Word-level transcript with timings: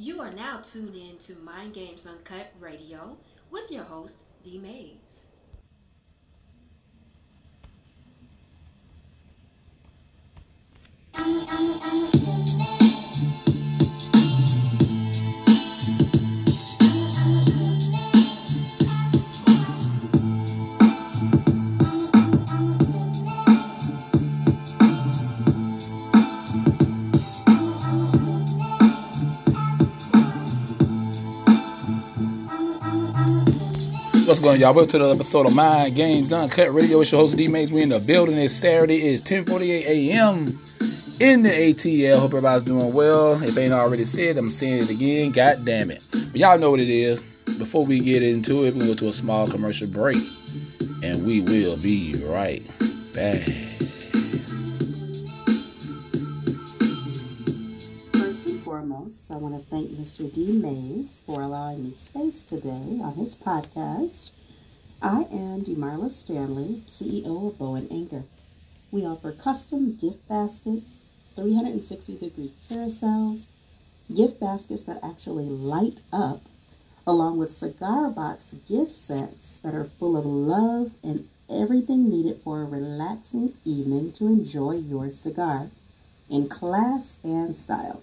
You 0.00 0.20
are 0.20 0.30
now 0.30 0.58
tuned 0.58 0.94
in 0.94 1.18
to 1.22 1.34
Mind 1.40 1.74
Games 1.74 2.06
Uncut 2.06 2.52
Radio 2.60 3.16
with 3.50 3.68
your 3.68 3.82
host, 3.82 4.18
D 4.44 4.56
Mayes. 4.56 5.24
What's 34.38 34.44
going 34.44 34.54
on, 34.54 34.60
y'all? 34.60 34.72
Welcome 34.72 34.90
to 34.90 34.96
another 34.98 35.14
episode 35.14 35.46
of 35.46 35.52
Mind 35.52 35.96
Games 35.96 36.32
Uncut 36.32 36.72
Radio. 36.72 37.00
It's 37.00 37.10
your 37.10 37.22
host, 37.22 37.36
D 37.36 37.48
Mayes. 37.48 37.72
We 37.72 37.82
in 37.82 37.88
the 37.88 37.98
building. 37.98 38.38
It's 38.38 38.54
Saturday. 38.54 39.08
It's 39.08 39.20
10:48 39.20 39.84
a.m. 39.84 40.60
in 41.18 41.42
the 41.42 41.50
ATL. 41.50 42.20
Hope 42.20 42.30
everybody's 42.30 42.62
doing 42.62 42.92
well. 42.92 43.42
If 43.42 43.58
ain't 43.58 43.72
already 43.72 44.04
said, 44.04 44.38
I'm 44.38 44.52
saying 44.52 44.84
it 44.84 44.90
again. 44.90 45.32
God 45.32 45.64
damn 45.64 45.90
it. 45.90 46.04
But 46.12 46.36
y'all 46.36 46.56
know 46.56 46.70
what 46.70 46.78
it 46.78 46.88
is. 46.88 47.24
Before 47.58 47.84
we 47.84 47.98
get 47.98 48.22
into 48.22 48.64
it, 48.64 48.76
we 48.76 48.86
go 48.86 48.94
to 48.94 49.08
a 49.08 49.12
small 49.12 49.48
commercial 49.48 49.88
break. 49.88 50.22
And 51.02 51.26
we 51.26 51.40
will 51.40 51.76
be 51.76 52.14
right 52.24 52.64
back. 53.12 53.42
I 59.38 59.40
want 59.40 59.54
to 59.54 59.70
thank 59.70 59.90
Mr. 59.92 60.34
D. 60.34 60.50
Mayes 60.50 61.22
for 61.24 61.40
allowing 61.40 61.84
me 61.84 61.94
space 61.94 62.42
today 62.42 62.98
on 63.00 63.14
his 63.14 63.36
podcast. 63.36 64.32
I 65.00 65.28
am 65.30 65.62
Demarla 65.62 66.10
Stanley, 66.10 66.82
CEO 66.90 67.46
of 67.46 67.56
Bow 67.56 67.76
and 67.76 67.88
Anchor. 67.92 68.24
We 68.90 69.06
offer 69.06 69.30
custom 69.30 69.94
gift 69.94 70.26
baskets, 70.28 70.90
360 71.36 72.16
degree 72.18 72.52
carousels, 72.68 73.42
gift 74.12 74.40
baskets 74.40 74.82
that 74.82 75.04
actually 75.04 75.48
light 75.48 76.00
up, 76.12 76.42
along 77.06 77.38
with 77.38 77.52
cigar 77.52 78.10
box 78.10 78.56
gift 78.68 78.90
sets 78.90 79.58
that 79.58 79.72
are 79.72 79.84
full 79.84 80.16
of 80.16 80.26
love 80.26 80.90
and 81.04 81.28
everything 81.48 82.10
needed 82.10 82.42
for 82.42 82.62
a 82.62 82.64
relaxing 82.64 83.54
evening 83.64 84.10
to 84.14 84.26
enjoy 84.26 84.72
your 84.72 85.12
cigar 85.12 85.70
in 86.28 86.48
class 86.48 87.18
and 87.22 87.54
style. 87.54 88.02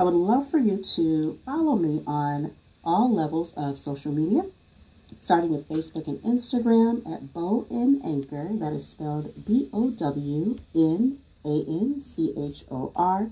I 0.00 0.02
would 0.02 0.14
love 0.14 0.50
for 0.50 0.56
you 0.56 0.78
to 0.78 1.38
follow 1.44 1.76
me 1.76 2.02
on 2.06 2.52
all 2.82 3.14
levels 3.14 3.52
of 3.54 3.78
social 3.78 4.12
media, 4.12 4.46
starting 5.20 5.50
with 5.50 5.68
Facebook 5.68 6.08
and 6.08 6.18
Instagram 6.22 7.06
at 7.06 7.34
Bow 7.34 7.66
and 7.68 8.02
Anchor. 8.02 8.48
That 8.50 8.72
is 8.72 8.88
spelled 8.88 9.44
B 9.44 9.68
O 9.74 9.90
W 9.90 10.56
N 10.74 11.18
A 11.44 11.64
N 11.68 12.00
C 12.00 12.32
H 12.34 12.64
O 12.70 12.92
R. 12.96 13.28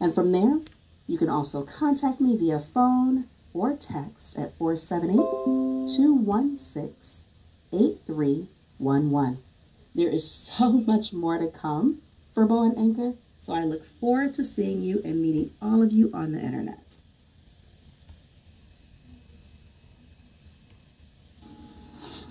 And 0.00 0.14
from 0.14 0.32
there, 0.32 0.58
you 1.06 1.18
can 1.18 1.28
also 1.28 1.64
contact 1.64 2.18
me 2.18 2.34
via 2.38 2.60
phone 2.60 3.26
or 3.52 3.76
text 3.76 4.38
at 4.38 4.56
478 4.56 5.16
216 5.98 7.26
8311. 7.74 9.38
There 9.94 10.08
is 10.08 10.30
so 10.56 10.72
much 10.72 11.12
more 11.12 11.36
to 11.36 11.48
come 11.48 12.00
for 12.32 12.46
Bow 12.46 12.64
and 12.64 12.78
Anchor, 12.78 13.18
so 13.40 13.54
I 13.54 13.64
look 13.64 13.84
forward 14.00 14.34
to 14.34 14.44
seeing 14.44 14.82
you 14.82 15.00
and 15.04 15.20
meeting 15.20 15.52
all 15.62 15.82
of 15.82 15.92
you 15.92 16.10
on 16.12 16.32
the 16.32 16.40
internet. 16.40 16.88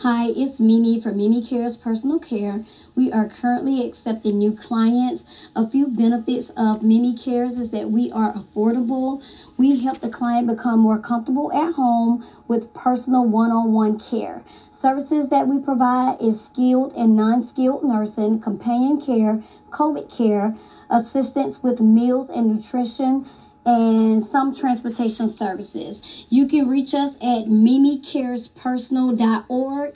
Hi, 0.02 0.28
it's 0.28 0.60
Mimi 0.60 1.02
from 1.02 1.18
Mimi 1.18 1.44
Cares 1.44 1.76
Personal 1.76 2.20
Care. 2.20 2.64
We 2.96 3.12
are 3.12 3.30
currently 3.30 3.88
accepting 3.88 4.38
new 4.38 4.52
clients. 4.52 5.24
A 5.56 5.68
few 5.68 5.88
benefits 5.88 6.52
of 6.56 6.84
Mimi 6.84 7.18
Cares 7.18 7.54
is 7.54 7.72
that 7.72 7.90
we 7.90 8.12
are 8.12 8.32
affordable. 8.34 9.24
We 9.58 9.80
help 9.80 10.00
the 10.00 10.10
client 10.10 10.48
become 10.48 10.82
more 10.82 11.00
comfortable 11.00 11.52
at 11.52 11.74
home 11.74 12.24
with 12.48 12.72
personal 12.76 13.28
one-on-one 13.28 14.00
care. 14.00 14.44
Services 14.80 15.30
that 15.30 15.48
we 15.48 15.58
provide 15.60 16.22
is 16.22 16.40
skilled 16.42 16.94
and 16.94 17.16
non-skilled 17.16 17.84
nursing, 17.84 18.40
companion 18.40 19.02
care, 19.02 19.44
COVID 19.72 20.16
care, 20.16 20.56
assistance 20.90 21.62
with 21.62 21.80
meals 21.80 22.30
and 22.30 22.58
nutrition, 22.58 23.26
and 23.68 24.26
some 24.26 24.56
transportation 24.56 25.28
services. 25.28 26.02
You 26.30 26.48
can 26.48 26.70
reach 26.70 26.94
us 26.94 27.16
at 27.16 27.48
mimicarespersonal.org. 27.48 29.96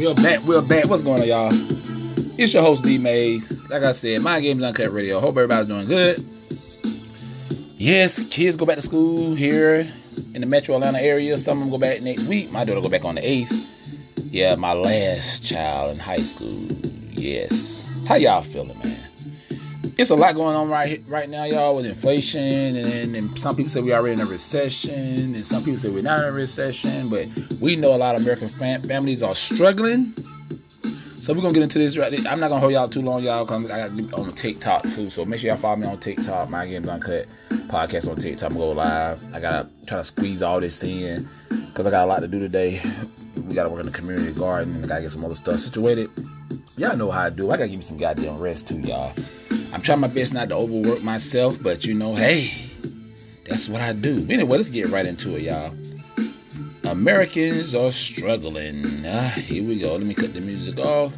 We're 0.00 0.14
back. 0.14 0.42
We're 0.44 0.62
back. 0.62 0.86
What's 0.86 1.02
going 1.02 1.20
on, 1.20 1.28
y'all? 1.28 1.50
It's 2.40 2.54
your 2.54 2.62
host, 2.62 2.82
D 2.82 2.96
Mayes. 2.96 3.50
Like 3.68 3.82
I 3.82 3.92
said, 3.92 4.22
Mind 4.22 4.42
Games 4.42 4.62
Uncut 4.62 4.90
Radio. 4.94 5.20
Hope 5.20 5.36
everybody's 5.36 5.68
doing 5.68 5.86
good. 5.86 6.26
Yes, 7.76 8.18
kids 8.30 8.56
go 8.56 8.64
back 8.64 8.76
to 8.76 8.82
school 8.82 9.34
here 9.34 9.86
in 10.32 10.40
the 10.40 10.46
metro 10.46 10.74
Atlanta 10.76 11.02
area. 11.02 11.36
Some 11.36 11.58
of 11.58 11.64
them 11.64 11.70
go 11.70 11.76
back 11.76 12.00
next 12.00 12.22
week. 12.22 12.50
My 12.50 12.64
daughter 12.64 12.80
go 12.80 12.88
back 12.88 13.04
on 13.04 13.16
the 13.16 13.20
8th. 13.20 13.62
Yeah, 14.30 14.54
my 14.54 14.72
last 14.72 15.44
child 15.44 15.90
in 15.90 15.98
high 15.98 16.22
school. 16.22 16.58
Yes. 17.10 17.82
How 18.06 18.14
y'all 18.14 18.40
feeling, 18.40 18.78
man? 18.78 19.09
It's 20.00 20.08
a 20.08 20.16
lot 20.16 20.34
going 20.34 20.56
on 20.56 20.70
right 20.70 21.04
right 21.08 21.28
now, 21.28 21.44
y'all, 21.44 21.76
with 21.76 21.84
inflation, 21.84 22.74
and, 22.74 23.14
and 23.14 23.38
some 23.38 23.54
people 23.54 23.68
say 23.68 23.82
we're 23.82 23.94
already 23.94 24.14
in 24.14 24.20
a 24.20 24.24
recession, 24.24 25.34
and 25.34 25.46
some 25.46 25.62
people 25.62 25.76
say 25.76 25.90
we're 25.90 26.02
not 26.02 26.20
in 26.20 26.24
a 26.24 26.32
recession. 26.32 27.10
But 27.10 27.28
we 27.60 27.76
know 27.76 27.94
a 27.94 27.98
lot 27.98 28.14
of 28.14 28.22
American 28.22 28.48
fam- 28.48 28.82
families 28.84 29.22
are 29.22 29.34
struggling. 29.34 30.14
So 31.20 31.34
we're 31.34 31.42
gonna 31.42 31.52
get 31.52 31.64
into 31.64 31.78
this 31.78 31.98
right. 31.98 32.14
I'm 32.26 32.40
not 32.40 32.48
gonna 32.48 32.60
hold 32.60 32.72
y'all 32.72 32.88
too 32.88 33.02
long, 33.02 33.22
y'all. 33.22 33.44
Cause 33.44 33.70
I 33.70 33.90
got 33.90 34.14
on 34.14 34.32
TikTok 34.32 34.84
too. 34.84 35.10
So 35.10 35.26
make 35.26 35.38
sure 35.38 35.50
y'all 35.50 35.58
follow 35.58 35.76
me 35.76 35.86
on 35.86 35.98
TikTok. 35.98 36.48
Mind 36.48 36.70
Games 36.70 36.88
Uncut 36.88 37.26
podcast 37.68 38.10
on 38.10 38.16
TikTok. 38.16 38.52
I'm 38.52 38.56
go 38.56 38.70
live. 38.70 39.22
I 39.34 39.38
gotta 39.38 39.68
try 39.86 39.98
to 39.98 40.04
squeeze 40.04 40.40
all 40.40 40.60
this 40.60 40.82
in 40.82 41.28
because 41.50 41.86
I 41.86 41.90
got 41.90 42.04
a 42.04 42.08
lot 42.08 42.20
to 42.20 42.26
do 42.26 42.38
today. 42.38 42.80
We 43.36 43.54
gotta 43.54 43.68
work 43.68 43.80
in 43.80 43.86
the 43.86 43.92
community 43.92 44.32
garden 44.32 44.76
and 44.76 44.84
I 44.86 44.88
gotta 44.88 45.02
get 45.02 45.10
some 45.10 45.26
other 45.26 45.34
stuff 45.34 45.60
situated. 45.60 46.08
Y'all 46.78 46.96
know 46.96 47.10
how 47.10 47.24
I 47.24 47.28
do. 47.28 47.50
I 47.50 47.58
gotta 47.58 47.68
give 47.68 47.76
me 47.76 47.82
some 47.82 47.98
goddamn 47.98 48.38
rest 48.38 48.66
too, 48.66 48.78
y'all. 48.78 49.12
I'm 49.72 49.82
trying 49.82 50.00
my 50.00 50.08
best 50.08 50.34
not 50.34 50.48
to 50.48 50.56
overwork 50.56 51.02
myself, 51.02 51.56
but 51.62 51.84
you 51.84 51.94
know, 51.94 52.16
hey, 52.16 52.52
that's 53.48 53.68
what 53.68 53.80
I 53.80 53.92
do. 53.92 54.26
Anyway, 54.28 54.56
let's 54.56 54.68
get 54.68 54.88
right 54.88 55.06
into 55.06 55.36
it, 55.36 55.42
y'all. 55.42 55.74
Americans 56.84 57.72
are 57.74 57.92
struggling. 57.92 59.04
Ah, 59.06 59.28
here 59.28 59.62
we 59.62 59.78
go. 59.78 59.94
Let 59.94 60.06
me 60.06 60.14
cut 60.14 60.34
the 60.34 60.40
music 60.40 60.78
off. 60.78 61.12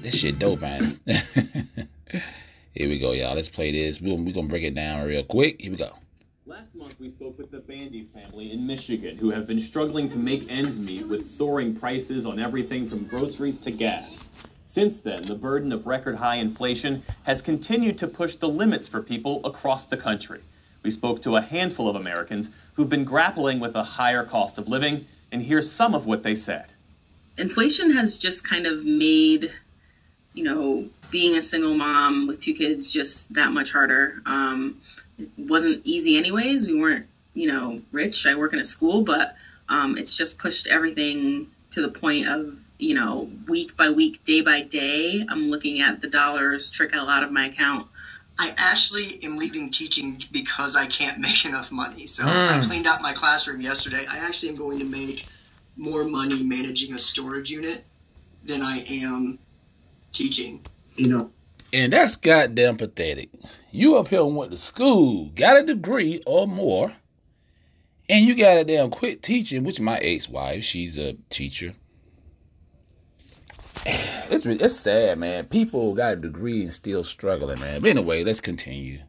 This 0.00 0.14
shit 0.14 0.38
dope, 0.38 0.60
man. 0.60 1.00
here 1.06 2.88
we 2.88 3.00
go, 3.00 3.10
y'all. 3.10 3.34
Let's 3.34 3.48
play 3.48 3.72
this. 3.72 4.00
We're, 4.00 4.14
we're 4.14 4.32
gonna 4.32 4.46
break 4.46 4.62
it 4.62 4.76
down 4.76 5.04
real 5.04 5.24
quick. 5.24 5.60
Here 5.60 5.72
we 5.72 5.76
go. 5.76 5.90
Last 6.46 6.72
month, 6.76 6.94
we 7.00 7.10
spoke 7.10 7.36
with 7.36 7.50
the 7.50 7.58
Bandy 7.58 8.06
family 8.14 8.52
in 8.52 8.64
Michigan 8.64 9.16
who 9.16 9.30
have 9.30 9.48
been 9.48 9.60
struggling 9.60 10.06
to 10.06 10.18
make 10.18 10.48
ends 10.48 10.78
meet 10.78 11.08
with 11.08 11.26
soaring 11.26 11.74
prices 11.74 12.24
on 12.24 12.38
everything 12.38 12.88
from 12.88 13.04
groceries 13.06 13.58
to 13.58 13.72
gas. 13.72 14.28
Since 14.66 14.98
then, 14.98 15.22
the 15.22 15.34
burden 15.34 15.72
of 15.72 15.86
record 15.86 16.16
high 16.16 16.36
inflation 16.36 17.02
has 17.22 17.40
continued 17.40 17.98
to 17.98 18.08
push 18.08 18.34
the 18.34 18.48
limits 18.48 18.88
for 18.88 19.00
people 19.00 19.40
across 19.44 19.84
the 19.84 19.96
country. 19.96 20.40
We 20.82 20.90
spoke 20.90 21.22
to 21.22 21.36
a 21.36 21.40
handful 21.40 21.88
of 21.88 21.96
Americans 21.96 22.50
who've 22.74 22.88
been 22.88 23.04
grappling 23.04 23.60
with 23.60 23.74
a 23.76 23.82
higher 23.82 24.24
cost 24.24 24.58
of 24.58 24.68
living, 24.68 25.06
and 25.32 25.40
here's 25.42 25.70
some 25.70 25.94
of 25.94 26.06
what 26.06 26.22
they 26.22 26.34
said. 26.34 26.66
inflation 27.38 27.92
has 27.92 28.16
just 28.18 28.44
kind 28.44 28.66
of 28.66 28.84
made, 28.84 29.52
you 30.34 30.42
know, 30.44 30.88
being 31.10 31.36
a 31.36 31.42
single 31.42 31.74
mom 31.74 32.26
with 32.26 32.40
two 32.40 32.54
kids 32.54 32.90
just 32.92 33.32
that 33.34 33.52
much 33.52 33.72
harder. 33.72 34.22
Um, 34.26 34.80
it 35.18 35.30
wasn't 35.38 35.80
easy, 35.84 36.16
anyways. 36.16 36.66
We 36.66 36.78
weren't, 36.78 37.06
you 37.34 37.46
know, 37.48 37.80
rich. 37.92 38.26
I 38.26 38.34
work 38.34 38.52
in 38.52 38.58
a 38.58 38.64
school, 38.64 39.02
but 39.02 39.36
um, 39.68 39.96
it's 39.96 40.16
just 40.16 40.38
pushed 40.38 40.66
everything 40.66 41.48
to 41.70 41.82
the 41.82 41.88
point 41.88 42.28
of, 42.28 42.58
you 42.78 42.94
know, 42.94 43.30
week 43.48 43.76
by 43.76 43.90
week, 43.90 44.24
day 44.24 44.40
by 44.40 44.62
day, 44.62 45.24
I'm 45.28 45.50
looking 45.50 45.80
at 45.80 46.00
the 46.00 46.08
dollars 46.08 46.70
trickle 46.70 47.08
out 47.08 47.22
of 47.22 47.32
my 47.32 47.46
account. 47.46 47.86
I 48.38 48.52
actually 48.58 49.18
am 49.24 49.36
leaving 49.38 49.70
teaching 49.70 50.20
because 50.32 50.76
I 50.76 50.86
can't 50.86 51.18
make 51.26 51.44
enough 51.46 51.72
money. 51.72 52.06
So 52.06 52.24
Mm. 52.24 52.48
I 52.48 52.60
cleaned 52.66 52.86
out 52.86 53.00
my 53.02 53.12
classroom 53.12 53.60
yesterday. 53.60 54.04
I 54.10 54.18
actually 54.18 54.50
am 54.50 54.56
going 54.56 54.78
to 54.78 54.84
make 54.84 55.24
more 55.76 56.04
money 56.04 56.42
managing 56.42 56.94
a 56.94 56.98
storage 56.98 57.50
unit 57.50 57.84
than 58.44 58.62
I 58.62 58.84
am 58.88 59.38
teaching. 60.12 60.64
You 60.96 61.08
know, 61.08 61.30
And 61.72 61.92
that's 61.92 62.16
goddamn 62.16 62.76
pathetic. 62.78 63.28
You 63.70 63.96
up 63.96 64.08
here 64.08 64.20
and 64.22 64.34
went 64.36 64.50
to 64.52 64.56
school, 64.56 65.30
got 65.34 65.58
a 65.58 65.62
degree 65.62 66.22
or 66.24 66.46
more, 66.46 66.92
and 68.08 68.24
you 68.24 68.34
got 68.34 68.54
to 68.54 68.64
damn 68.64 68.90
quit 68.90 69.22
teaching, 69.22 69.64
which 69.64 69.78
my 69.80 69.98
ex-wife, 69.98 70.64
she's 70.64 70.96
a 70.96 71.14
teacher. 71.28 71.74
It's 74.28 74.44
it's 74.44 74.76
sad, 74.76 75.18
man. 75.18 75.46
People 75.46 75.94
got 75.94 76.14
a 76.14 76.16
degree 76.16 76.62
and 76.62 76.72
still 76.72 77.04
struggling, 77.04 77.60
man. 77.60 77.80
But 77.80 77.90
anyway, 77.90 78.24
let's 78.24 78.40
continue. 78.40 79.00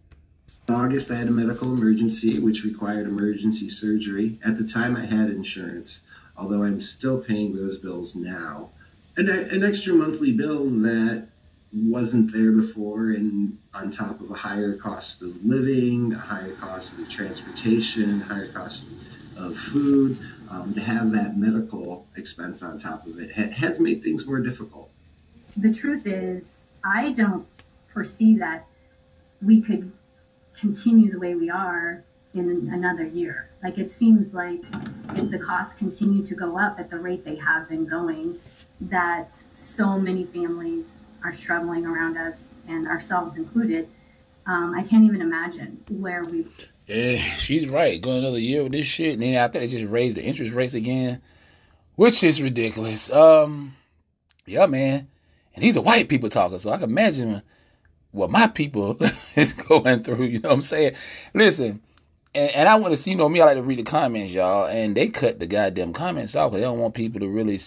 in 0.67 0.75
August 0.75 1.09
I 1.09 1.15
had 1.15 1.27
a 1.27 1.31
medical 1.31 1.73
emergency 1.73 2.39
which 2.39 2.63
required 2.63 3.07
emergency 3.07 3.69
surgery. 3.69 4.39
At 4.45 4.57
the 4.57 4.67
time 4.67 4.95
I 4.95 5.05
had 5.05 5.29
insurance, 5.29 6.01
although 6.35 6.63
I'm 6.63 6.79
still 6.81 7.19
paying 7.19 7.55
those 7.55 7.77
bills 7.77 8.15
now. 8.15 8.69
An, 9.17 9.29
an 9.29 9.63
extra 9.63 9.93
monthly 9.93 10.33
bill 10.33 10.69
that 10.81 11.27
wasn't 11.73 12.31
there 12.31 12.51
before 12.51 13.09
and 13.11 13.57
on 13.73 13.91
top 13.91 14.21
of 14.21 14.29
a 14.29 14.35
higher 14.35 14.75
cost 14.75 15.23
of 15.23 15.43
living, 15.43 16.13
a 16.13 16.19
higher 16.19 16.53
cost 16.53 16.99
of 16.99 17.09
transportation, 17.09 18.21
higher 18.21 18.51
cost 18.51 18.83
of 19.35 19.57
food, 19.57 20.19
um, 20.49 20.73
to 20.73 20.79
have 20.79 21.11
that 21.11 21.37
medical 21.37 22.07
expense 22.15 22.61
on 22.61 22.79
top 22.79 23.05
of 23.07 23.19
it 23.19 23.31
had 23.31 23.79
made 23.79 24.03
things 24.03 24.25
more 24.25 24.39
difficult. 24.39 24.91
The 25.57 25.73
truth 25.73 26.05
is, 26.05 26.57
I 26.83 27.11
don't 27.13 27.47
foresee 27.91 28.37
that 28.37 28.67
we 29.41 29.61
could 29.61 29.91
continue 30.59 31.11
the 31.11 31.19
way 31.19 31.35
we 31.35 31.49
are 31.49 32.03
in 32.33 32.69
another 32.71 33.05
year. 33.05 33.49
Like 33.63 33.77
it 33.77 33.91
seems 33.91 34.33
like 34.33 34.61
if 35.15 35.31
the 35.31 35.39
costs 35.39 35.73
continue 35.75 36.23
to 36.25 36.35
go 36.35 36.57
up 36.57 36.79
at 36.79 36.89
the 36.89 36.97
rate 36.97 37.25
they 37.25 37.35
have 37.35 37.67
been 37.67 37.85
going, 37.85 38.39
that 38.81 39.31
so 39.53 39.97
many 39.97 40.25
families 40.25 40.99
are 41.23 41.35
struggling 41.35 41.85
around 41.85 42.17
us 42.17 42.53
and 42.67 42.87
ourselves 42.87 43.37
included. 43.37 43.89
Um, 44.45 44.75
I 44.77 44.83
can't 44.83 45.03
even 45.03 45.21
imagine 45.21 45.83
where 45.89 46.23
we 46.23 46.45
Yeah, 46.85 47.17
she's 47.35 47.67
right. 47.67 47.99
Going 47.99 48.19
another 48.19 48.39
year 48.39 48.63
with 48.63 48.71
this 48.71 48.85
shit, 48.85 49.13
and 49.13 49.21
then 49.21 49.37
I 49.37 49.47
think 49.47 49.63
they 49.63 49.77
just 49.77 49.91
raised 49.91 50.17
the 50.17 50.23
interest 50.23 50.53
rates 50.53 50.73
again, 50.75 51.21
which 51.95 52.23
is 52.23 52.41
ridiculous. 52.41 53.11
Um, 53.11 53.75
yeah, 54.45 54.67
man. 54.67 55.09
And 55.57 55.63
these 55.63 55.75
are 55.75 55.81
white 55.81 56.07
people 56.07 56.29
talking, 56.29 56.59
so 56.59 56.69
I 56.69 56.77
can 56.77 56.87
imagine 56.87 57.41
what 58.11 58.29
my 58.29 58.45
people 58.45 58.95
is 59.35 59.53
going 59.53 60.03
through. 60.03 60.25
You 60.25 60.39
know 60.39 60.49
what 60.49 60.55
I'm 60.55 60.61
saying? 60.61 60.93
Listen, 61.33 61.81
and, 62.35 62.51
and 62.51 62.69
I 62.69 62.75
want 62.75 62.91
to 62.91 62.95
see. 62.95 63.09
You 63.09 63.17
know 63.17 63.27
me, 63.27 63.41
I 63.41 63.45
like 63.45 63.57
to 63.57 63.63
read 63.63 63.79
the 63.79 63.83
comments, 63.83 64.31
y'all, 64.31 64.67
and 64.67 64.95
they 64.95 65.07
cut 65.07 65.39
the 65.39 65.47
goddamn 65.47 65.93
comments 65.93 66.35
off 66.35 66.51
because 66.51 66.61
they 66.61 66.67
don't 66.67 66.77
want 66.77 66.93
people 66.93 67.19
to 67.21 67.27
really 67.27 67.59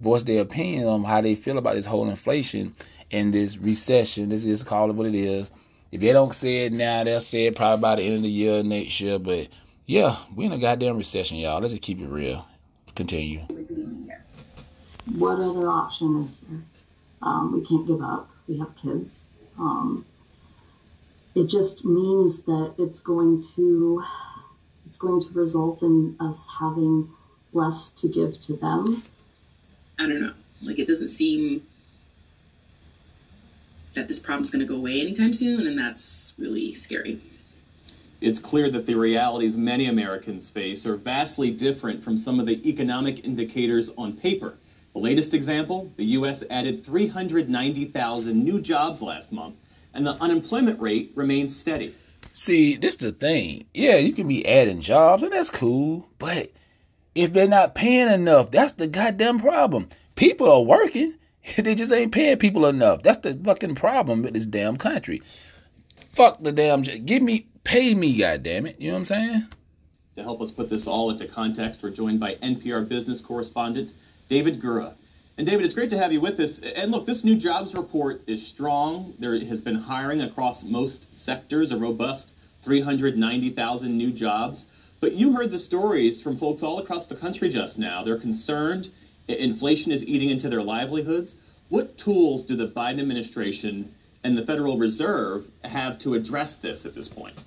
voice 0.00 0.22
their 0.22 0.40
opinion 0.40 0.86
on 0.86 1.02
how 1.02 1.20
they 1.20 1.34
feel 1.34 1.58
about 1.58 1.74
this 1.74 1.84
whole 1.84 2.08
inflation 2.08 2.76
and 3.10 3.34
this 3.34 3.56
recession. 3.56 4.28
This 4.28 4.44
is 4.44 4.62
call 4.62 4.88
it 4.88 4.94
what 4.94 5.08
it 5.08 5.16
is. 5.16 5.50
If 5.90 6.02
they 6.02 6.12
don't 6.12 6.32
say 6.32 6.66
it 6.66 6.74
now, 6.74 7.02
they'll 7.02 7.20
say 7.20 7.46
it 7.46 7.56
probably 7.56 7.82
by 7.82 7.96
the 7.96 8.02
end 8.02 8.14
of 8.14 8.22
the 8.22 8.28
year 8.28 8.62
next 8.62 9.00
year. 9.00 9.18
But 9.18 9.48
yeah, 9.84 10.18
we 10.36 10.44
in 10.44 10.52
a 10.52 10.58
goddamn 10.58 10.96
recession, 10.96 11.38
y'all. 11.38 11.60
Let's 11.60 11.72
just 11.72 11.82
keep 11.82 12.00
it 12.00 12.06
real. 12.06 12.46
Continue. 12.94 13.40
what 15.16 15.40
other 15.40 15.68
option 15.68 16.22
is 16.22 16.36
there? 16.48 16.60
Um, 17.22 17.52
we 17.52 17.66
can't 17.66 17.86
give 17.86 18.02
up. 18.02 18.30
We 18.46 18.58
have 18.58 18.74
kids. 18.80 19.24
Um, 19.58 20.04
it 21.34 21.46
just 21.48 21.84
means 21.84 22.40
that 22.42 22.74
it's 22.78 23.00
going 23.00 23.44
to 23.56 24.02
it's 24.86 24.96
going 24.96 25.22
to 25.22 25.28
result 25.30 25.82
in 25.82 26.16
us 26.20 26.46
having 26.60 27.10
less 27.52 27.90
to 28.00 28.08
give 28.08 28.40
to 28.46 28.56
them. 28.56 29.02
I 29.98 30.04
don't 30.04 30.20
know. 30.20 30.32
Like 30.62 30.78
it 30.78 30.86
doesn't 30.86 31.08
seem 31.08 31.66
that 33.94 34.08
this 34.08 34.20
problem's 34.20 34.50
going 34.50 34.60
to 34.60 34.66
go 34.66 34.76
away 34.76 35.00
anytime 35.00 35.34
soon, 35.34 35.66
and 35.66 35.78
that's 35.78 36.34
really 36.38 36.72
scary. 36.74 37.20
It's 38.20 38.38
clear 38.38 38.70
that 38.70 38.86
the 38.86 38.94
realities 38.94 39.56
many 39.56 39.86
Americans 39.88 40.48
face 40.48 40.86
are 40.86 40.96
vastly 40.96 41.50
different 41.50 42.02
from 42.02 42.16
some 42.16 42.40
of 42.40 42.46
the 42.46 42.66
economic 42.68 43.24
indicators 43.24 43.90
on 43.98 44.14
paper. 44.14 44.56
The 44.96 45.02
latest 45.02 45.34
example 45.34 45.92
the 45.96 46.06
U.S. 46.06 46.42
added 46.48 46.82
390,000 46.86 48.42
new 48.42 48.62
jobs 48.62 49.02
last 49.02 49.30
month, 49.30 49.56
and 49.92 50.06
the 50.06 50.14
unemployment 50.22 50.80
rate 50.80 51.12
remains 51.14 51.54
steady. 51.54 51.94
See, 52.32 52.78
this 52.78 52.96
the 52.96 53.12
thing. 53.12 53.66
Yeah, 53.74 53.96
you 53.96 54.14
can 54.14 54.26
be 54.26 54.48
adding 54.48 54.80
jobs, 54.80 55.22
and 55.22 55.32
that's 55.32 55.50
cool. 55.50 56.08
But 56.18 56.50
if 57.14 57.34
they're 57.34 57.46
not 57.46 57.74
paying 57.74 58.08
enough, 58.08 58.50
that's 58.50 58.72
the 58.72 58.86
goddamn 58.86 59.38
problem. 59.38 59.90
People 60.14 60.50
are 60.50 60.62
working, 60.62 61.12
they 61.58 61.74
just 61.74 61.92
ain't 61.92 62.12
paying 62.12 62.38
people 62.38 62.64
enough. 62.64 63.02
That's 63.02 63.20
the 63.20 63.34
fucking 63.34 63.74
problem 63.74 64.22
with 64.22 64.32
this 64.32 64.46
damn 64.46 64.78
country. 64.78 65.20
Fuck 66.14 66.42
the 66.42 66.52
damn. 66.52 66.82
j- 66.82 67.00
Give 67.00 67.22
me, 67.22 67.48
pay 67.64 67.94
me, 67.94 68.16
goddamn 68.16 68.64
it. 68.64 68.80
You 68.80 68.86
know 68.88 68.94
what 68.94 69.00
I'm 69.00 69.04
saying? 69.04 69.42
To 70.14 70.22
help 70.22 70.40
us 70.40 70.52
put 70.52 70.70
this 70.70 70.86
all 70.86 71.10
into 71.10 71.28
context, 71.28 71.82
we're 71.82 71.90
joined 71.90 72.18
by 72.18 72.36
NPR 72.36 72.88
business 72.88 73.20
correspondent 73.20 73.92
David 74.28 74.60
Gura. 74.60 74.94
And 75.38 75.46
David, 75.46 75.64
it's 75.64 75.74
great 75.74 75.90
to 75.90 75.98
have 75.98 76.12
you 76.12 76.20
with 76.20 76.40
us. 76.40 76.60
And 76.60 76.90
look, 76.90 77.04
this 77.04 77.24
new 77.24 77.36
jobs 77.36 77.74
report 77.74 78.22
is 78.26 78.46
strong. 78.46 79.14
There 79.18 79.38
has 79.44 79.60
been 79.60 79.74
hiring 79.74 80.22
across 80.22 80.64
most 80.64 81.12
sectors, 81.14 81.72
a 81.72 81.76
robust 81.76 82.34
390,000 82.64 83.96
new 83.96 84.10
jobs. 84.10 84.66
But 84.98 85.12
you 85.12 85.32
heard 85.32 85.50
the 85.50 85.58
stories 85.58 86.22
from 86.22 86.38
folks 86.38 86.62
all 86.62 86.78
across 86.78 87.06
the 87.06 87.14
country 87.14 87.48
just 87.50 87.78
now. 87.78 88.02
They're 88.02 88.18
concerned 88.18 88.90
inflation 89.28 89.92
is 89.92 90.06
eating 90.06 90.30
into 90.30 90.48
their 90.48 90.62
livelihoods. 90.62 91.36
What 91.68 91.98
tools 91.98 92.44
do 92.44 92.56
the 92.56 92.68
Biden 92.68 93.00
administration 93.00 93.94
and 94.22 94.38
the 94.38 94.46
Federal 94.46 94.78
Reserve 94.78 95.46
have 95.64 95.98
to 96.00 96.14
address 96.14 96.56
this 96.56 96.86
at 96.86 96.94
this 96.94 97.08
point? 97.08 97.42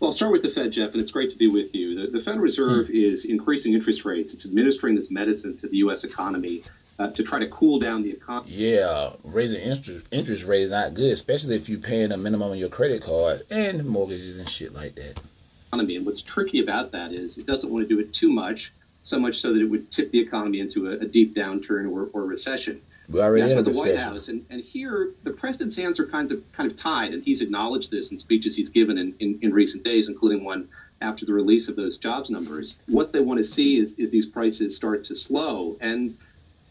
Well, 0.00 0.10
I'll 0.10 0.14
start 0.14 0.30
with 0.30 0.42
the 0.42 0.50
Fed, 0.50 0.70
Jeff, 0.70 0.92
and 0.92 1.02
it's 1.02 1.10
great 1.10 1.30
to 1.32 1.36
be 1.36 1.48
with 1.48 1.74
you. 1.74 2.06
The, 2.06 2.18
the 2.18 2.24
Federal 2.24 2.44
Reserve 2.44 2.88
is 2.88 3.24
increasing 3.24 3.74
interest 3.74 4.04
rates. 4.04 4.32
It's 4.32 4.46
administering 4.46 4.94
this 4.94 5.10
medicine 5.10 5.56
to 5.58 5.68
the 5.68 5.78
U.S. 5.78 6.04
economy 6.04 6.62
uh, 7.00 7.10
to 7.10 7.24
try 7.24 7.40
to 7.40 7.48
cool 7.48 7.80
down 7.80 8.02
the 8.02 8.10
economy. 8.10 8.48
Yeah, 8.52 9.10
raising 9.24 9.60
interest 9.60 10.06
interest 10.12 10.44
rate 10.44 10.62
is 10.62 10.70
not 10.70 10.94
good, 10.94 11.10
especially 11.10 11.56
if 11.56 11.68
you're 11.68 11.80
paying 11.80 12.12
a 12.12 12.16
minimum 12.16 12.52
on 12.52 12.58
your 12.58 12.68
credit 12.68 13.02
cards 13.02 13.42
and 13.50 13.84
mortgages 13.84 14.38
and 14.38 14.48
shit 14.48 14.72
like 14.72 14.94
that. 14.94 15.20
economy. 15.72 15.96
And 15.96 16.06
what's 16.06 16.22
tricky 16.22 16.60
about 16.60 16.92
that 16.92 17.12
is 17.12 17.36
it 17.36 17.46
doesn't 17.46 17.70
want 17.70 17.88
to 17.88 17.92
do 17.92 18.00
it 18.00 18.12
too 18.14 18.30
much, 18.30 18.72
so 19.02 19.18
much 19.18 19.40
so 19.40 19.52
that 19.52 19.60
it 19.60 19.66
would 19.66 19.90
tip 19.90 20.12
the 20.12 20.20
economy 20.20 20.60
into 20.60 20.90
a, 20.90 20.92
a 20.92 21.06
deep 21.06 21.34
downturn 21.34 21.90
or, 21.90 22.08
or 22.12 22.24
recession. 22.24 22.80
We 23.08 23.20
already 23.20 23.42
That's 23.42 23.54
what 23.54 23.64
the 23.64 23.78
White 23.78 23.92
recession. 23.92 24.14
House, 24.14 24.28
and, 24.28 24.44
and 24.50 24.62
here 24.62 25.12
the 25.24 25.30
president's 25.30 25.76
hands 25.76 25.98
are 25.98 26.06
kind 26.06 26.30
of 26.30 26.42
kind 26.52 26.70
of 26.70 26.76
tied, 26.76 27.14
and 27.14 27.22
he's 27.22 27.40
acknowledged 27.40 27.90
this 27.90 28.10
in 28.10 28.18
speeches 28.18 28.54
he's 28.54 28.68
given 28.68 28.98
in, 28.98 29.14
in, 29.18 29.38
in 29.40 29.52
recent 29.52 29.82
days, 29.82 30.08
including 30.08 30.44
one 30.44 30.68
after 31.00 31.24
the 31.24 31.32
release 31.32 31.68
of 31.68 31.76
those 31.76 31.96
jobs 31.96 32.28
numbers. 32.28 32.76
What 32.86 33.12
they 33.12 33.20
want 33.20 33.38
to 33.38 33.44
see 33.44 33.78
is, 33.78 33.92
is 33.92 34.10
these 34.10 34.26
prices 34.26 34.76
start 34.76 35.04
to 35.06 35.14
slow, 35.14 35.76
and 35.80 36.18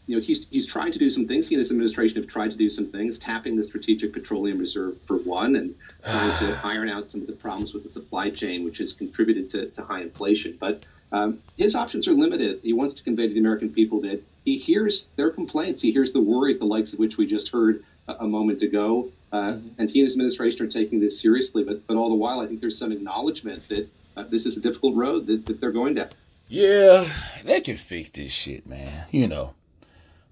you 0.06 0.16
know 0.16 0.22
he's 0.22 0.46
he's 0.50 0.64
trying 0.64 0.92
to 0.92 0.98
do 0.98 1.10
some 1.10 1.26
things. 1.26 1.48
He 1.48 1.56
and 1.56 1.60
his 1.60 1.72
administration 1.72 2.22
have 2.22 2.30
tried 2.30 2.52
to 2.52 2.56
do 2.56 2.70
some 2.70 2.86
things, 2.86 3.18
tapping 3.18 3.56
the 3.56 3.64
Strategic 3.64 4.12
Petroleum 4.12 4.58
Reserve 4.58 4.96
for 5.08 5.16
one, 5.16 5.56
and 5.56 5.74
trying 6.04 6.38
to 6.38 6.60
iron 6.62 6.88
out 6.88 7.10
some 7.10 7.20
of 7.20 7.26
the 7.26 7.32
problems 7.32 7.74
with 7.74 7.82
the 7.82 7.90
supply 7.90 8.30
chain, 8.30 8.64
which 8.64 8.78
has 8.78 8.92
contributed 8.92 9.50
to, 9.50 9.66
to 9.70 9.82
high 9.82 10.02
inflation. 10.02 10.56
But 10.60 10.84
um, 11.12 11.38
his 11.56 11.74
options 11.74 12.06
are 12.08 12.14
limited. 12.14 12.60
He 12.62 12.72
wants 12.72 12.94
to 12.94 13.02
convey 13.02 13.28
to 13.28 13.34
the 13.34 13.40
American 13.40 13.70
people 13.70 14.00
that 14.02 14.22
he 14.44 14.58
hears 14.58 15.10
their 15.16 15.30
complaints. 15.30 15.82
He 15.82 15.92
hears 15.92 16.12
the 16.12 16.20
worries, 16.20 16.58
the 16.58 16.64
likes 16.64 16.92
of 16.92 16.98
which 16.98 17.16
we 17.16 17.26
just 17.26 17.48
heard 17.50 17.84
a, 18.08 18.14
a 18.20 18.26
moment 18.26 18.62
ago. 18.62 19.10
Uh, 19.32 19.58
And 19.78 19.90
he 19.90 20.00
and 20.00 20.06
his 20.06 20.12
administration 20.12 20.64
are 20.66 20.70
taking 20.70 21.00
this 21.00 21.20
seriously. 21.20 21.62
But, 21.64 21.86
but 21.86 21.96
all 21.96 22.08
the 22.08 22.14
while, 22.14 22.40
I 22.40 22.46
think 22.46 22.60
there's 22.60 22.78
some 22.78 22.92
acknowledgement 22.92 23.68
that 23.68 23.88
uh, 24.16 24.24
this 24.24 24.46
is 24.46 24.56
a 24.56 24.60
difficult 24.60 24.96
road 24.96 25.26
that, 25.26 25.46
that 25.46 25.60
they're 25.60 25.72
going 25.72 25.94
down. 25.94 26.08
Yeah, 26.48 27.06
they 27.44 27.60
can 27.60 27.76
fix 27.76 28.10
this 28.10 28.32
shit, 28.32 28.66
man. 28.66 29.04
You 29.10 29.28
know. 29.28 29.54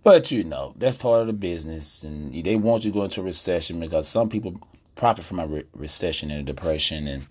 But 0.02 0.30
you 0.30 0.44
know, 0.44 0.72
that's 0.76 0.96
part 0.96 1.20
of 1.20 1.26
the 1.26 1.32
business, 1.32 2.04
and 2.04 2.32
they 2.32 2.56
want 2.56 2.84
you 2.84 2.92
to 2.92 2.98
go 2.98 3.04
into 3.04 3.20
a 3.20 3.24
recession 3.24 3.80
because 3.80 4.08
some 4.08 4.28
people 4.28 4.60
profit 4.94 5.24
from 5.24 5.40
a 5.40 5.46
re- 5.46 5.64
recession 5.74 6.30
and 6.30 6.40
a 6.40 6.52
depression, 6.52 7.08
and 7.08 7.26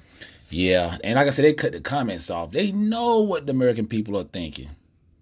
yeah, 0.55 0.97
and 1.03 1.15
like 1.15 1.27
I 1.27 1.31
said, 1.31 1.43
they 1.43 1.53
cut 1.53 1.73
the 1.73 1.81
comments 1.81 2.29
off. 2.29 2.51
They 2.51 2.71
know 2.71 3.19
what 3.19 3.45
the 3.45 3.51
American 3.51 3.87
people 3.87 4.17
are 4.17 4.23
thinking. 4.23 4.69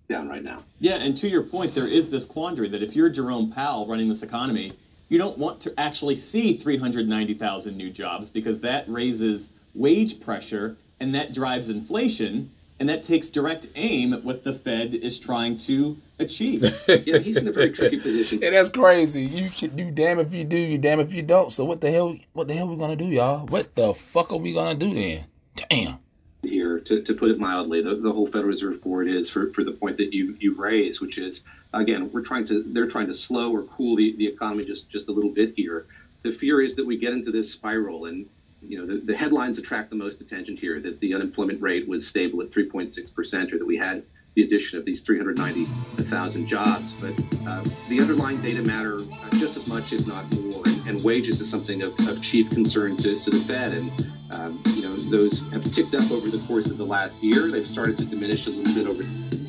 down 0.08 0.30
right 0.30 0.44
now. 0.44 0.60
Yeah, 0.80 0.96
and 0.98 1.18
to 1.18 1.28
your 1.28 1.42
point, 1.42 1.74
there 1.74 1.88
is 1.88 2.10
this 2.12 2.26
quandary 2.26 2.70
that 2.70 2.84
if 2.84 2.96
you're 2.96 3.10
Jerome 3.10 3.52
Powell 3.52 3.88
running 3.88 4.10
this 4.10 4.22
economy, 4.22 4.74
you 5.10 5.18
don't 5.18 5.38
want 5.40 5.60
to 5.62 5.74
actually 5.80 6.16
see 6.16 6.56
390,000 6.58 7.76
new 7.76 7.90
jobs 7.90 8.30
because 8.30 8.60
that 8.60 8.88
raises 8.88 9.50
wage 9.74 10.20
pressure 10.22 10.78
and 11.00 11.16
that 11.16 11.34
drives 11.34 11.70
inflation 11.70 12.52
and 12.80 12.88
that 12.90 13.02
takes 13.02 13.30
direct 13.30 13.68
aim 13.76 14.14
at 14.14 14.24
what 14.24 14.44
the 14.44 14.54
Fed 14.54 14.94
is 14.94 15.20
trying 15.20 15.58
to 15.58 15.98
achieve. 16.24 16.64
yeah, 16.88 17.20
he's 17.20 17.38
in 17.38 17.48
a 17.48 17.52
very 17.52 17.72
tricky 17.72 18.00
position. 18.00 18.40
Yeah, 18.42 18.52
that's 18.52 18.70
crazy. 18.70 19.24
You 19.24 19.50
should 19.50 19.76
do 19.76 19.92
damn 19.92 20.20
if 20.20 20.34
you 20.34 20.44
do, 20.44 20.58
you 20.58 20.78
damn 20.78 21.00
if 21.00 21.14
you 21.14 21.22
don't. 21.22 21.52
So 21.52 21.66
what 21.66 21.82
the 21.82 21.92
hell? 21.92 22.18
What 22.34 22.48
the 22.48 22.54
hell 22.54 22.68
we 22.68 22.76
gonna 22.76 22.96
do, 22.96 23.06
y'all? 23.06 23.46
What 23.48 23.76
the 23.76 23.94
fuck 23.94 24.32
are 24.32 24.38
we 24.38 24.54
gonna 24.54 24.76
do 24.76 24.94
then? 24.94 25.26
Damn. 25.70 26.00
Here, 26.42 26.80
to, 26.80 27.02
to 27.02 27.14
put 27.14 27.32
it 27.32 27.40
mildly, 27.40 27.82
the, 27.82 27.96
the 27.96 28.12
whole 28.12 28.26
Federal 28.26 28.48
Reserve 28.48 28.82
Board 28.82 29.08
is 29.08 29.30
for, 29.30 29.54
for 29.54 29.64
the 29.64 29.72
point 29.72 29.98
that 29.98 30.14
you 30.14 30.36
you 30.40 30.56
raised, 30.56 31.00
which 31.00 31.18
is 31.18 31.42
again, 31.74 32.12
we're 32.12 32.22
trying 32.22 32.46
to 32.48 32.64
they're 32.68 32.90
trying 32.90 33.08
to 33.08 33.14
slow 33.14 33.54
or 33.54 33.64
cool 33.64 33.96
the, 33.96 34.16
the 34.18 34.28
economy 34.28 34.66
just 34.66 34.90
just 34.90 35.08
a 35.08 35.12
little 35.12 35.32
bit 35.32 35.54
here. 35.56 35.86
The 36.24 36.34
fear 36.34 36.62
is 36.62 36.76
that 36.76 36.86
we 36.86 36.98
get 36.98 37.14
into 37.14 37.32
this 37.32 37.52
spiral 37.52 38.06
and 38.06 38.26
you 38.68 38.78
know, 38.78 38.86
the, 38.86 39.02
the 39.02 39.16
headlines 39.16 39.58
attract 39.58 39.90
the 39.90 39.96
most 39.96 40.22
attention 40.22 40.58
here 40.58 40.80
that 40.82 41.00
the 41.00 41.14
unemployment 41.14 41.62
rate 41.62 41.88
was 41.88 42.08
stable 42.08 42.42
at 42.42 42.52
3.6%, 42.52 43.54
or 43.54 43.58
that 43.58 43.66
we 43.66 43.78
had 43.78 44.04
the 44.36 44.44
addition 44.44 44.80
of 44.80 44.86
these 44.86 45.02
390,000 45.02 46.48
jobs. 46.48 46.94
But 46.94 47.14
uh, 47.48 47.64
the 47.88 48.00
underlying 48.00 48.42
data 48.42 48.62
matter 48.62 49.00
just 49.34 49.58
as 49.58 49.68
much, 49.68 49.94
if 49.94 50.08
not 50.08 50.32
more. 50.32 50.64
And, 50.66 50.88
and 50.88 51.04
wages 51.04 51.40
is 51.42 51.50
something 51.50 51.82
of, 51.82 51.98
of 52.08 52.22
chief 52.22 52.50
concern 52.50 52.98
to, 52.98 53.20
to 53.20 53.30
the 53.30 53.42
Fed. 53.46 53.74
And, 53.74 54.12
um, 54.32 54.62
you 54.68 54.82
know, 54.82 54.96
those 54.96 55.42
have 55.52 55.64
ticked 55.72 55.94
up 55.94 56.10
over 56.12 56.30
the 56.30 56.40
course 56.48 56.68
of 56.68 56.78
the 56.78 56.86
last 56.86 57.22
year. 57.22 57.52
They've 57.52 57.68
started 57.68 57.98
to 58.00 58.06
diminish 58.06 58.48
a 58.48 58.52
little 58.52 58.74
bit 58.74 58.88
over. 58.88 59.04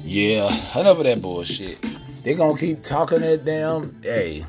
Yeah, 0.05 0.49
enough 0.79 0.99
of 0.99 1.05
that 1.05 1.23
bullshit. 1.23 1.79
They're 2.23 2.35
going 2.35 2.57
to 2.57 2.61
keep 2.61 2.83
talking 2.83 3.21
that 3.21 3.45
damn. 3.45 4.03
Hey, 4.03 4.45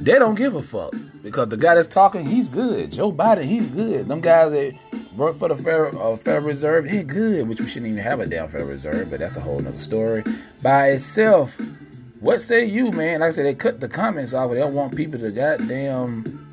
they 0.00 0.18
don't 0.18 0.34
give 0.34 0.54
a 0.54 0.62
fuck 0.62 0.94
because 1.22 1.48
the 1.48 1.56
guy 1.56 1.74
that's 1.74 1.86
talking, 1.86 2.24
he's 2.24 2.48
good. 2.48 2.90
Joe 2.90 3.12
Biden, 3.12 3.44
he's 3.44 3.68
good. 3.68 4.08
Them 4.08 4.20
guys 4.20 4.52
that 4.52 4.74
work 5.16 5.36
for 5.36 5.48
the 5.48 5.54
Federal, 5.54 6.00
uh, 6.00 6.16
Federal 6.16 6.46
Reserve, 6.46 6.88
they're 6.88 7.02
good, 7.02 7.48
which 7.48 7.60
we 7.60 7.68
shouldn't 7.68 7.92
even 7.92 8.02
have 8.02 8.20
a 8.20 8.26
damn 8.26 8.48
Federal 8.48 8.70
Reserve, 8.70 9.10
but 9.10 9.20
that's 9.20 9.36
a 9.36 9.40
whole 9.40 9.60
nother 9.60 9.76
story 9.76 10.24
by 10.62 10.90
itself. 10.90 11.60
What 12.20 12.40
say 12.40 12.64
you, 12.66 12.90
man? 12.92 13.20
Like 13.20 13.28
I 13.28 13.30
said, 13.30 13.46
they 13.46 13.54
cut 13.54 13.80
the 13.80 13.88
comments 13.88 14.34
off. 14.34 14.50
They 14.50 14.58
don't 14.58 14.74
want 14.74 14.94
people 14.94 15.18
to 15.20 15.30
goddamn 15.30 16.46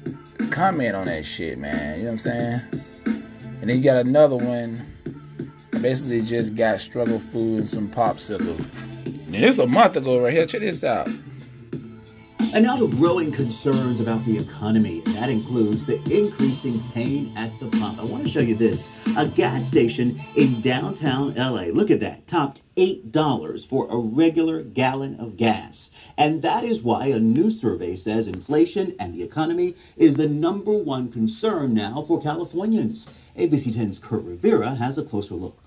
comment 0.49 0.95
on 0.95 1.07
that 1.07 1.25
shit, 1.25 1.57
man. 1.57 1.97
You 1.99 2.05
know 2.05 2.11
what 2.11 2.13
I'm 2.13 2.19
saying? 2.19 2.61
And 3.61 3.69
then 3.69 3.77
you 3.77 3.83
got 3.83 3.97
another 3.97 4.37
one. 4.37 4.85
Basically, 5.71 6.21
just 6.21 6.55
got 6.55 6.79
struggle 6.79 7.19
food 7.19 7.59
and 7.59 7.69
some 7.69 7.89
popsicle. 7.89 8.57
Now, 9.27 9.41
this 9.41 9.57
a 9.57 9.67
month 9.67 9.97
ago 9.97 10.19
right 10.19 10.33
here. 10.33 10.45
Check 10.45 10.61
this 10.61 10.83
out. 10.83 11.09
And 12.53 12.63
now 12.63 12.77
to 12.77 12.87
growing 12.87 13.31
concerns 13.31 13.99
about 13.99 14.23
the 14.23 14.37
economy. 14.37 15.03
And 15.05 15.15
that 15.15 15.29
includes 15.29 15.85
the 15.85 16.01
increasing 16.09 16.81
pain 16.91 17.33
at 17.35 17.59
the 17.59 17.67
pump. 17.67 17.99
I 17.99 18.05
want 18.05 18.23
to 18.23 18.29
show 18.29 18.39
you 18.39 18.55
this. 18.55 18.87
A 19.17 19.27
gas 19.27 19.67
station 19.67 20.19
in 20.35 20.61
downtown 20.61 21.35
LA, 21.35 21.65
look 21.65 21.91
at 21.91 21.99
that, 21.99 22.25
topped 22.25 22.61
$8 22.77 23.67
for 23.67 23.87
a 23.89 23.97
regular 23.97 24.61
gallon 24.63 25.19
of 25.19 25.35
gas. 25.35 25.89
And 26.17 26.41
that 26.41 26.63
is 26.63 26.81
why 26.81 27.07
a 27.07 27.19
new 27.19 27.51
survey 27.51 27.95
says 27.95 28.27
inflation 28.27 28.95
and 28.97 29.13
the 29.13 29.23
economy 29.23 29.75
is 29.97 30.15
the 30.15 30.29
number 30.29 30.71
one 30.71 31.11
concern 31.11 31.73
now 31.73 32.05
for 32.07 32.21
Californians. 32.21 33.07
ABC 33.37 33.73
10's 33.73 33.99
Kurt 33.99 34.23
Rivera 34.23 34.75
has 34.75 34.97
a 34.97 35.03
closer 35.03 35.35
look. 35.35 35.59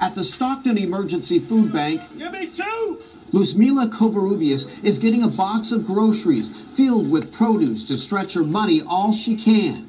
At 0.00 0.14
the 0.14 0.24
Stockton 0.24 0.78
Emergency 0.78 1.38
Food 1.38 1.72
Bank, 1.72 2.02
Give 2.16 2.32
me 2.32 2.46
two! 2.48 3.02
Luzmila 3.32 3.90
Covarrubias 3.90 4.68
is 4.82 4.98
getting 4.98 5.22
a 5.22 5.28
box 5.28 5.72
of 5.72 5.86
groceries 5.86 6.50
filled 6.76 7.10
with 7.10 7.32
produce 7.32 7.84
to 7.86 7.96
stretch 7.96 8.34
her 8.34 8.44
money 8.44 8.82
all 8.82 9.12
she 9.12 9.36
can. 9.36 9.88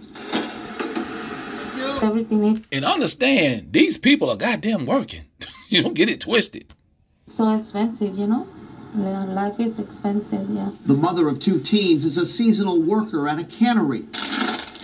Everything 2.02 2.66
And 2.72 2.86
understand, 2.86 3.72
these 3.72 3.98
people 3.98 4.30
are 4.30 4.38
goddamn 4.38 4.86
working. 4.86 5.26
you 5.70 5.84
don't 5.84 5.94
get 5.94 6.10
it 6.10 6.22
twisted. 6.22 6.74
so 7.30 7.58
expensive, 7.58 8.18
you 8.18 8.28
know? 8.28 8.48
Life 8.96 9.60
is 9.60 9.80
expensive, 9.80 10.50
yeah. 10.50 10.72
The 10.86 10.94
mother 10.94 11.28
of 11.28 11.40
two 11.40 11.60
teens 11.60 12.06
is 12.06 12.18
a 12.18 12.26
seasonal 12.26 12.82
worker 12.82 13.28
at 13.28 13.40
a 13.40 13.44
cannery. 13.44 14.06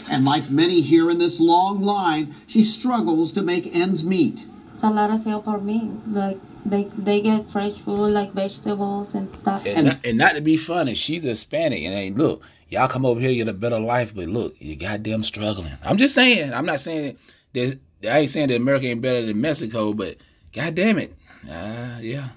And 0.10 0.26
like 0.26 0.50
many 0.50 0.82
here 0.82 1.12
in 1.12 1.20
this 1.20 1.40
long 1.40 1.82
line, 1.84 2.36
she 2.48 2.64
struggles 2.64 3.32
to 3.34 3.42
make 3.42 3.74
ends 3.74 4.04
meet. 4.04 4.40
It's 4.74 4.84
a 4.84 4.90
lot 4.90 5.12
of 5.12 5.26
help 5.26 5.46
for 5.46 5.60
me. 5.60 5.92
Like 6.08 6.40
they 6.66 6.90
they 6.98 7.22
get 7.22 7.52
fresh 7.52 7.74
food 7.80 8.10
like 8.10 8.34
vegetables 8.34 9.14
and 9.14 9.34
stuff. 9.36 9.64
And, 9.66 9.88
not, 9.88 10.06
and 10.06 10.18
not 10.18 10.36
to 10.36 10.42
be 10.42 10.58
funny, 10.58 10.94
she's 10.94 11.24
Hispanic. 11.24 11.84
And 11.84 11.94
hey, 11.94 12.12
look, 12.12 12.42
y'all 12.70 12.88
come 12.88 13.06
over 13.06 13.20
here, 13.20 13.30
you 13.30 13.44
get 13.44 13.50
a 13.50 13.58
better 13.58 13.80
life, 13.80 14.14
but 14.16 14.28
look, 14.28 14.56
you 14.60 14.76
goddamn 14.76 15.24
struggling. 15.24 15.74
I'm 15.84 15.98
just 15.98 16.16
saying. 16.16 16.54
I'm 16.54 16.66
not 16.66 16.80
saying 16.80 17.18
that 17.54 17.80
I 18.04 18.20
ain't 18.20 18.30
saying 18.30 18.50
that 18.50 18.56
America 18.56 18.88
ain't 18.88 19.02
better 19.02 19.26
than 19.26 19.42
Mexico, 19.42 19.94
but 19.94 20.18
goddamn 20.54 21.00
it, 21.00 21.16
uh, 21.50 21.98
yeah. 22.02 22.30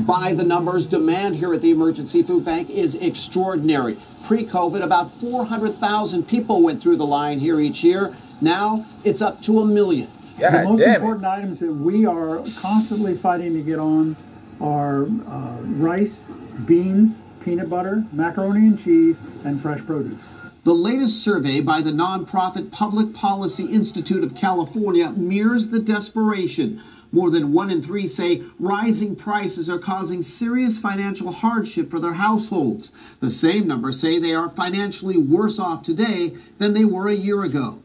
By 0.00 0.34
the 0.34 0.42
numbers, 0.42 0.86
demand 0.86 1.36
here 1.36 1.54
at 1.54 1.62
the 1.62 1.70
Emergency 1.70 2.22
Food 2.22 2.44
Bank 2.44 2.68
is 2.68 2.96
extraordinary. 2.96 3.96
Pre 4.24 4.44
COVID, 4.44 4.82
about 4.82 5.18
400,000 5.20 6.26
people 6.26 6.62
went 6.62 6.82
through 6.82 6.96
the 6.96 7.06
line 7.06 7.38
here 7.38 7.60
each 7.60 7.84
year. 7.84 8.16
Now 8.40 8.86
it's 9.04 9.22
up 9.22 9.42
to 9.44 9.60
a 9.60 9.64
million. 9.64 10.10
The 10.38 10.64
most 10.64 10.82
important 10.82 11.24
items 11.24 11.60
that 11.60 11.72
we 11.72 12.06
are 12.06 12.42
constantly 12.56 13.16
fighting 13.16 13.54
to 13.54 13.62
get 13.62 13.78
on 13.78 14.16
are 14.60 15.04
uh, 15.04 15.58
rice, 15.62 16.26
beans, 16.64 17.20
peanut 17.44 17.68
butter, 17.68 18.04
macaroni 18.12 18.60
and 18.60 18.82
cheese, 18.82 19.18
and 19.44 19.60
fresh 19.60 19.84
produce. 19.84 20.24
The 20.64 20.72
latest 20.72 21.22
survey 21.22 21.60
by 21.60 21.82
the 21.82 21.90
nonprofit 21.90 22.72
Public 22.72 23.12
Policy 23.12 23.66
Institute 23.66 24.24
of 24.24 24.34
California 24.34 25.10
mirrors 25.10 25.68
the 25.68 25.78
desperation. 25.80 26.82
More 27.12 27.30
than 27.30 27.52
one 27.52 27.70
in 27.70 27.82
three 27.82 28.08
say 28.08 28.42
rising 28.58 29.14
prices 29.14 29.68
are 29.68 29.78
causing 29.78 30.22
serious 30.22 30.78
financial 30.78 31.32
hardship 31.32 31.90
for 31.90 32.00
their 32.00 32.14
households. 32.14 32.90
The 33.20 33.30
same 33.30 33.68
number 33.68 33.92
say 33.92 34.18
they 34.18 34.34
are 34.34 34.48
financially 34.50 35.18
worse 35.18 35.58
off 35.58 35.82
today 35.82 36.34
than 36.58 36.72
they 36.72 36.84
were 36.84 37.08
a 37.08 37.14
year 37.14 37.44
ago. 37.44 37.80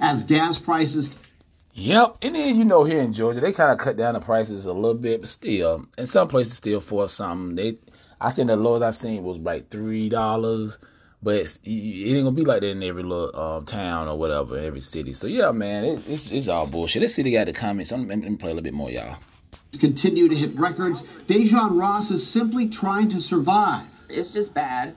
As 0.00 0.24
gas 0.24 0.58
prices 0.58 1.10
Yep, 1.78 2.18
and 2.22 2.34
then 2.34 2.58
you 2.58 2.64
know 2.64 2.82
here 2.82 2.98
in 3.00 3.12
Georgia 3.12 3.40
they 3.40 3.52
kind 3.52 3.70
of 3.70 3.78
cut 3.78 3.96
down 3.96 4.14
the 4.14 4.20
prices 4.20 4.66
a 4.66 4.72
little 4.72 4.94
bit, 4.94 5.20
but 5.20 5.28
still, 5.28 5.86
in 5.96 6.06
some 6.06 6.26
places 6.26 6.54
still 6.54 6.80
for 6.80 7.08
something. 7.08 7.54
They, 7.54 7.78
I 8.20 8.30
seen 8.30 8.48
the 8.48 8.56
lowest 8.56 8.82
I 8.82 8.90
seen 8.90 9.22
was 9.22 9.38
like 9.38 9.70
three 9.70 10.08
dollars, 10.08 10.78
but 11.22 11.36
it's, 11.36 11.60
it 11.62 11.70
ain't 11.70 12.24
gonna 12.24 12.32
be 12.32 12.44
like 12.44 12.62
that 12.62 12.70
in 12.70 12.82
every 12.82 13.04
little 13.04 13.38
um, 13.40 13.64
town 13.64 14.08
or 14.08 14.18
whatever, 14.18 14.58
every 14.58 14.80
city. 14.80 15.14
So 15.14 15.28
yeah, 15.28 15.52
man, 15.52 15.84
it, 15.84 16.08
it's 16.08 16.28
it's 16.32 16.48
all 16.48 16.66
bullshit. 16.66 17.02
Let's 17.02 17.14
see 17.14 17.22
they 17.22 17.30
got 17.30 17.46
the 17.46 17.52
comments. 17.52 17.92
I'm, 17.92 18.08
let 18.08 18.18
me 18.18 18.34
play 18.34 18.50
a 18.50 18.54
little 18.54 18.64
bit 18.64 18.74
more, 18.74 18.90
y'all. 18.90 19.16
continue 19.78 20.28
to 20.28 20.34
hit 20.34 20.58
records, 20.58 21.02
Dejan 21.28 21.78
Ross 21.80 22.10
is 22.10 22.28
simply 22.28 22.68
trying 22.68 23.08
to 23.10 23.20
survive. 23.20 23.86
It's 24.08 24.32
just 24.32 24.52
bad. 24.52 24.96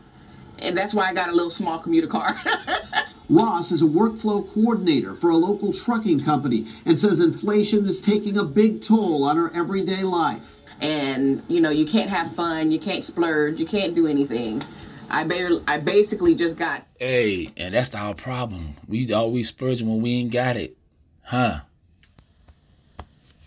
And 0.61 0.77
that's 0.77 0.93
why 0.93 1.09
I 1.09 1.13
got 1.13 1.29
a 1.29 1.33
little 1.33 1.51
small 1.51 1.79
commuter 1.79 2.07
car. 2.07 2.39
Ross 3.29 3.71
is 3.71 3.81
a 3.81 3.85
workflow 3.85 4.51
coordinator 4.53 5.15
for 5.15 5.29
a 5.29 5.37
local 5.37 5.73
trucking 5.73 6.19
company 6.23 6.67
and 6.85 6.99
says 6.99 7.19
inflation 7.19 7.87
is 7.87 8.01
taking 8.01 8.37
a 8.37 8.43
big 8.43 8.81
toll 8.83 9.23
on 9.23 9.37
her 9.37 9.53
everyday 9.53 10.03
life. 10.03 10.43
and, 10.81 11.43
you 11.47 11.61
know, 11.61 11.69
you 11.69 11.85
can't 11.85 12.09
have 12.09 12.35
fun, 12.35 12.71
you 12.71 12.79
can't 12.79 13.03
splurge, 13.03 13.59
you 13.59 13.65
can't 13.65 13.93
do 13.95 14.07
anything. 14.07 14.63
I 15.09 15.23
barely, 15.25 15.61
I 15.67 15.77
basically 15.77 16.35
just 16.35 16.57
got 16.57 16.85
Hey, 16.97 17.51
and 17.57 17.73
that's 17.73 17.93
our 17.93 18.15
problem. 18.15 18.75
We 18.87 19.11
always 19.13 19.51
spurging 19.51 19.83
when 19.83 20.01
we 20.01 20.13
ain't 20.13 20.31
got 20.31 20.57
it, 20.57 20.77
huh? 21.23 21.61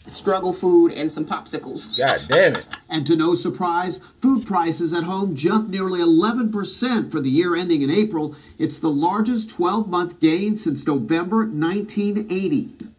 Struggle 0.07 0.53
food 0.53 0.93
and 0.93 1.11
some 1.11 1.25
popsicles. 1.25 1.97
God 1.97 2.23
damn 2.29 2.57
it. 2.57 2.67
And 2.89 3.07
to 3.07 3.17
no 3.17 3.35
surprise, 3.35 4.01
food 4.21 4.47
prices 4.47 4.93
at 4.93 5.05
home 5.05 5.35
jumped 5.35 5.71
nearly 5.71 6.01
11% 6.01 7.11
for 7.11 7.21
the 7.21 7.31
year 7.31 7.57
ending 7.57 7.83
in 7.83 7.91
April. 7.91 8.37
It's 8.59 8.79
the 8.79 8.91
largest 8.91 9.51
12 9.51 9.89
month 9.89 10.21
gain 10.21 10.57
since 10.57 10.87
November 10.87 11.47
1980. 11.47 12.91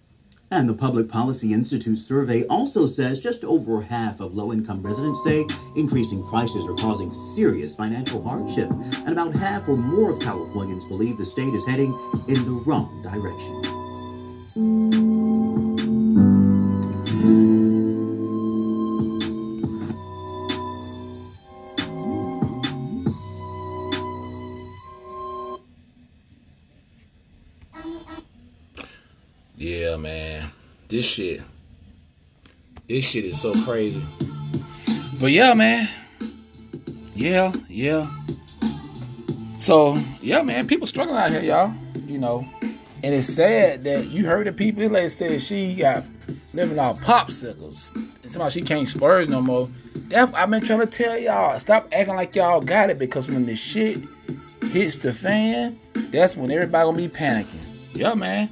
And 0.51 0.69
the 0.69 0.73
Public 0.73 1.09
Policy 1.09 1.53
Institute 1.53 1.99
survey 1.99 2.45
also 2.45 2.85
says 2.85 3.19
just 3.19 3.43
over 3.43 3.81
half 3.81 4.19
of 4.19 4.35
low 4.35 4.53
income 4.53 4.83
residents 4.83 5.23
say 5.23 5.45
increasing 5.75 6.23
prices 6.23 6.63
are 6.65 6.75
causing 6.75 7.09
serious 7.09 7.75
financial 7.75 8.25
hardship. 8.25 8.69
And 8.69 9.09
about 9.09 9.33
half 9.33 9.67
or 9.67 9.77
more 9.77 10.11
of 10.11 10.19
Californians 10.19 10.87
believe 10.87 11.17
the 11.17 11.25
state 11.25 11.53
is 11.53 11.65
heading 11.65 11.91
in 12.27 12.45
the 12.45 12.61
wrong 12.65 13.01
direction. 13.01 13.61
Mm. 14.55 15.14
This 30.95 31.05
shit. 31.05 31.41
This 32.87 33.03
shit 33.03 33.25
is 33.25 33.41
so 33.41 33.53
crazy. 33.65 34.01
But 35.19 35.33
yeah, 35.33 35.53
man. 35.53 35.89
Yeah, 37.13 37.51
yeah. 37.67 38.09
So 39.57 40.01
yeah, 40.21 40.41
man, 40.41 40.67
people 40.67 40.87
struggling 40.87 41.17
out 41.17 41.31
here, 41.31 41.43
y'all. 41.43 41.73
You 42.07 42.17
know, 42.17 42.47
and 43.03 43.13
it's 43.13 43.27
sad 43.27 43.83
that 43.83 44.05
you 44.05 44.25
heard 44.25 44.47
the 44.47 44.53
people. 44.53 44.87
Like 44.87 45.11
said, 45.11 45.41
she 45.41 45.75
got 45.75 46.05
living 46.53 46.79
off 46.79 47.01
popsicles. 47.01 47.93
And 48.23 48.31
somehow 48.31 48.47
she 48.47 48.61
can't 48.61 48.87
spurs 48.87 49.27
no 49.27 49.41
more. 49.41 49.69
That 50.07 50.33
I've 50.33 50.49
been 50.49 50.63
trying 50.63 50.79
to 50.79 50.85
tell 50.85 51.17
y'all. 51.17 51.59
Stop 51.59 51.89
acting 51.91 52.15
like 52.15 52.33
y'all 52.37 52.61
got 52.61 52.89
it 52.89 52.99
because 52.99 53.27
when 53.27 53.45
the 53.45 53.55
shit 53.55 53.97
hits 54.71 54.95
the 54.95 55.13
fan, 55.13 55.77
that's 55.93 56.37
when 56.37 56.51
everybody 56.51 56.85
gonna 56.85 56.95
be 56.95 57.09
panicking. 57.09 57.59
Yeah, 57.93 58.13
man. 58.13 58.49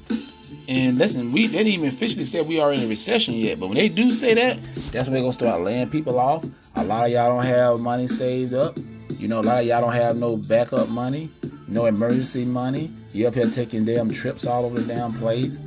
And 0.68 0.98
listen, 0.98 1.32
we 1.32 1.48
they 1.48 1.60
didn't 1.60 1.74
even 1.74 1.90
officially 1.90 2.26
say 2.26 2.42
we 2.42 2.60
are 2.60 2.72
in 2.72 2.82
a 2.82 2.88
recession 2.88 3.36
yet, 3.36 3.60
but 3.60 3.68
when 3.68 3.76
they 3.76 3.90
do 3.90 4.14
say 4.14 4.34
that, 4.34 4.60
that's 4.92 5.08
when 5.08 5.14
they're 5.14 5.22
gonna 5.22 5.34
start 5.34 5.62
laying 5.62 5.90
people 5.90 6.20
off. 6.20 6.46
A 6.76 6.84
lot 6.84 7.06
of 7.06 7.12
y'all 7.12 7.36
don't 7.36 7.46
have 7.46 7.80
money 7.80 8.08
saved 8.08 8.54
up. 8.54 8.78
You 9.18 9.28
know, 9.28 9.42
a 9.42 9.44
lot 9.44 9.60
of 9.60 9.66
y'all 9.66 9.82
don't 9.82 9.94
have 9.94 10.18
no 10.18 10.38
backup 10.38 10.90
money, 10.90 11.30
no 11.68 11.86
emergency 11.86 12.46
money. 12.46 12.92
You 13.12 13.28
up 13.28 13.36
here 13.36 13.50
taking 13.50 13.86
damn 13.86 14.10
trips 14.10 14.46
all 14.46 14.66
over 14.66 14.80
the 14.80 14.86
damn 14.86 15.12
place. 15.14 15.60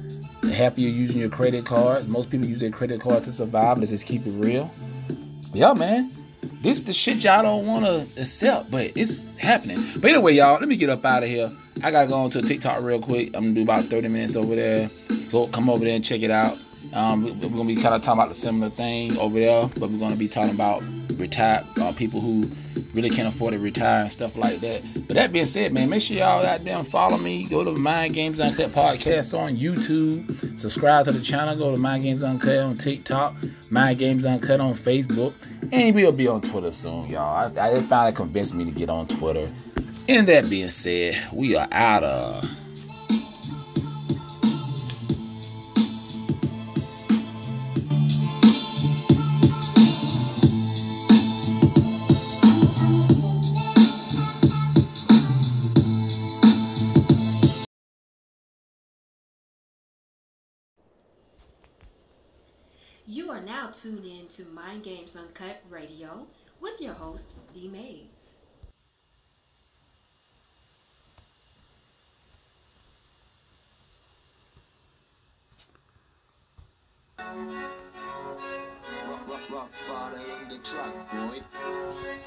Half 0.53 0.73
of 0.73 0.79
you 0.79 0.88
using 0.88 1.21
your 1.21 1.31
credit 1.31 1.67
cards. 1.67 2.09
Most 2.09 2.31
people 2.31 2.47
use 2.47 2.61
their 2.61 2.71
credit 2.71 3.00
cards 3.00 3.26
to 3.26 3.33
survive. 3.33 3.79
Let's 3.79 3.91
just 3.91 4.07
keep 4.07 4.26
it 4.26 4.31
real. 4.31 4.71
Yeah, 5.53 5.75
man. 5.75 6.11
This 6.61 6.79
is 6.79 6.85
the 6.85 6.93
shit 6.93 7.19
y'all 7.19 7.43
don't 7.43 7.67
want 7.67 7.85
to 7.85 8.21
accept, 8.21 8.71
but 8.71 8.93
it's 8.95 9.25
happening. 9.37 9.85
But 9.97 10.11
anyway, 10.11 10.35
y'all, 10.35 10.59
let 10.59 10.69
me 10.69 10.76
get 10.76 10.91
up 10.91 11.05
out 11.05 11.23
of 11.23 11.29
here. 11.29 11.53
I 11.83 11.90
gotta 11.90 12.09
go 12.09 12.14
on 12.14 12.30
to 12.30 12.42
TikTok 12.42 12.80
real 12.83 13.00
quick. 13.00 13.28
I'm 13.35 13.42
gonna 13.42 13.54
do 13.54 13.62
about 13.62 13.87
30 13.87 14.09
minutes 14.09 14.37
over 14.37 14.56
there. 14.56 14.90
Go 15.30 15.47
come 15.49 15.68
over 15.68 15.85
there 15.85 15.95
and 15.95 16.04
check 16.04 16.23
it 16.23 16.30
out. 16.30 16.59
Um, 16.92 17.25
we're 17.40 17.49
gonna 17.49 17.64
be 17.64 17.75
kind 17.76 17.95
of 17.95 18.02
talking 18.02 18.21
about 18.21 18.28
the 18.28 18.35
similar 18.35 18.71
thing 18.71 19.16
over 19.18 19.38
there, 19.38 19.68
but 19.78 19.90
we're 19.90 19.99
gonna 19.99 20.16
be 20.16 20.28
talking 20.28 20.54
about 20.54 20.83
retired 21.18 21.66
uh, 21.78 21.92
people 21.92 22.21
who 22.21 22.49
really 22.95 23.11
can't 23.11 23.28
afford 23.28 23.52
to 23.52 23.59
retire 23.59 24.02
and 24.02 24.12
stuff 24.12 24.37
like 24.37 24.61
that. 24.61 24.83
But 25.06 25.14
that 25.14 25.33
being 25.33 25.47
said, 25.47 25.73
man, 25.73 25.90
make 25.90 26.02
sure 26.02 26.16
y'all 26.16 26.45
out 26.45 26.64
there 26.64 26.83
follow 26.85 27.18
me. 27.18 27.45
Go 27.47 27.64
to 27.64 27.73
Mind 27.73 28.14
Games 28.14 28.40
Uncut 28.40 28.73
podcast 28.73 29.38
on 29.38 29.56
YouTube. 29.56 30.59
Subscribe 30.59 31.04
to 31.06 31.12
the 31.12 31.21
channel. 31.21 31.56
Go 31.56 31.71
to 31.73 31.76
Mind 31.76 32.04
Games 32.04 32.23
Uncut 32.23 32.59
on 32.59 32.78
TikTok. 32.78 33.35
Mind 33.71 33.99
Games 33.99 34.25
Uncut 34.25 34.61
on 34.61 34.75
Facebook, 34.75 35.35
and 35.73 35.95
we'll 35.95 36.12
be 36.12 36.28
on 36.28 36.40
Twitter 36.40 36.71
soon, 36.71 37.09
y'all. 37.09 37.59
I, 37.59 37.71
I 37.71 37.83
finally 37.83 38.14
convinced 38.14 38.54
me 38.54 38.64
to 38.64 38.71
get 38.71 38.88
on 38.88 39.06
Twitter. 39.09 39.50
And 40.08 40.28
that 40.28 40.48
being 40.48 40.70
said, 40.70 41.20
we 41.32 41.56
are 41.56 41.66
out 41.72 42.04
of. 42.04 42.48
You 63.08 63.30
are 63.30 63.40
now 63.40 63.70
tuned 63.70 64.04
in 64.04 64.28
to 64.28 64.44
Mind 64.44 64.84
Games 64.84 65.16
Uncut 65.16 65.62
Radio 65.68 66.28
with 66.60 66.80
your 66.80 66.94
host, 66.94 67.32
D 67.52 67.66
Mayes. 67.66 68.36
Rock, 79.09 79.28
rock, 79.28 79.50
rock, 79.50 79.71
bottle 79.88 80.18
on 80.30 80.49
the 80.49 80.59
track, 80.59 80.95
boy. 81.11 82.25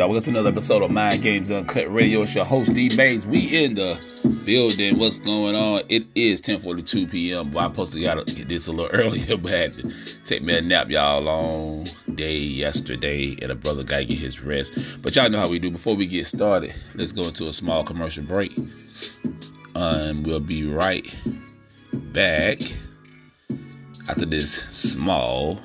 Y'all? 0.00 0.08
Welcome 0.08 0.24
to 0.24 0.30
another 0.30 0.48
episode 0.48 0.82
of 0.82 0.90
Mind 0.90 1.22
Games 1.22 1.50
Uncut 1.50 1.92
Radio. 1.92 2.22
It's 2.22 2.34
your 2.34 2.46
host, 2.46 2.72
D 2.72 2.88
Mayes. 2.96 3.26
We 3.26 3.64
in 3.64 3.74
the 3.74 4.42
building. 4.46 4.98
What's 4.98 5.18
going 5.18 5.54
on? 5.54 5.82
It 5.90 6.06
is 6.14 6.40
10:42 6.40 7.10
p.m. 7.10 7.50
Well, 7.50 7.70
I 7.70 7.84
to 7.84 8.00
got 8.00 8.26
get 8.28 8.48
this 8.48 8.66
a 8.66 8.72
little 8.72 8.90
earlier, 8.98 9.36
but 9.36 9.52
I 9.52 9.56
had 9.58 9.74
to 9.74 9.92
take 10.24 10.42
me 10.42 10.56
a 10.56 10.62
nap, 10.62 10.88
y'all. 10.88 11.20
Long 11.20 11.86
day 12.14 12.38
yesterday, 12.38 13.36
and 13.42 13.52
a 13.52 13.54
brother 13.54 13.84
gotta 13.84 14.06
get 14.06 14.16
his 14.16 14.40
rest. 14.40 14.72
But 15.02 15.16
y'all 15.16 15.28
know 15.28 15.38
how 15.38 15.50
we 15.50 15.58
do. 15.58 15.70
Before 15.70 15.94
we 15.94 16.06
get 16.06 16.26
started, 16.26 16.74
let's 16.94 17.12
go 17.12 17.24
into 17.24 17.50
a 17.50 17.52
small 17.52 17.84
commercial 17.84 18.24
break, 18.24 18.56
and 19.74 20.26
we'll 20.26 20.40
be 20.40 20.66
right 20.66 21.06
back 21.92 22.62
after 24.08 24.24
this 24.24 24.62
small 24.70 25.60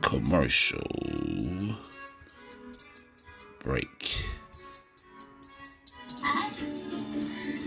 commercial 0.00 0.78
break. 3.62 4.24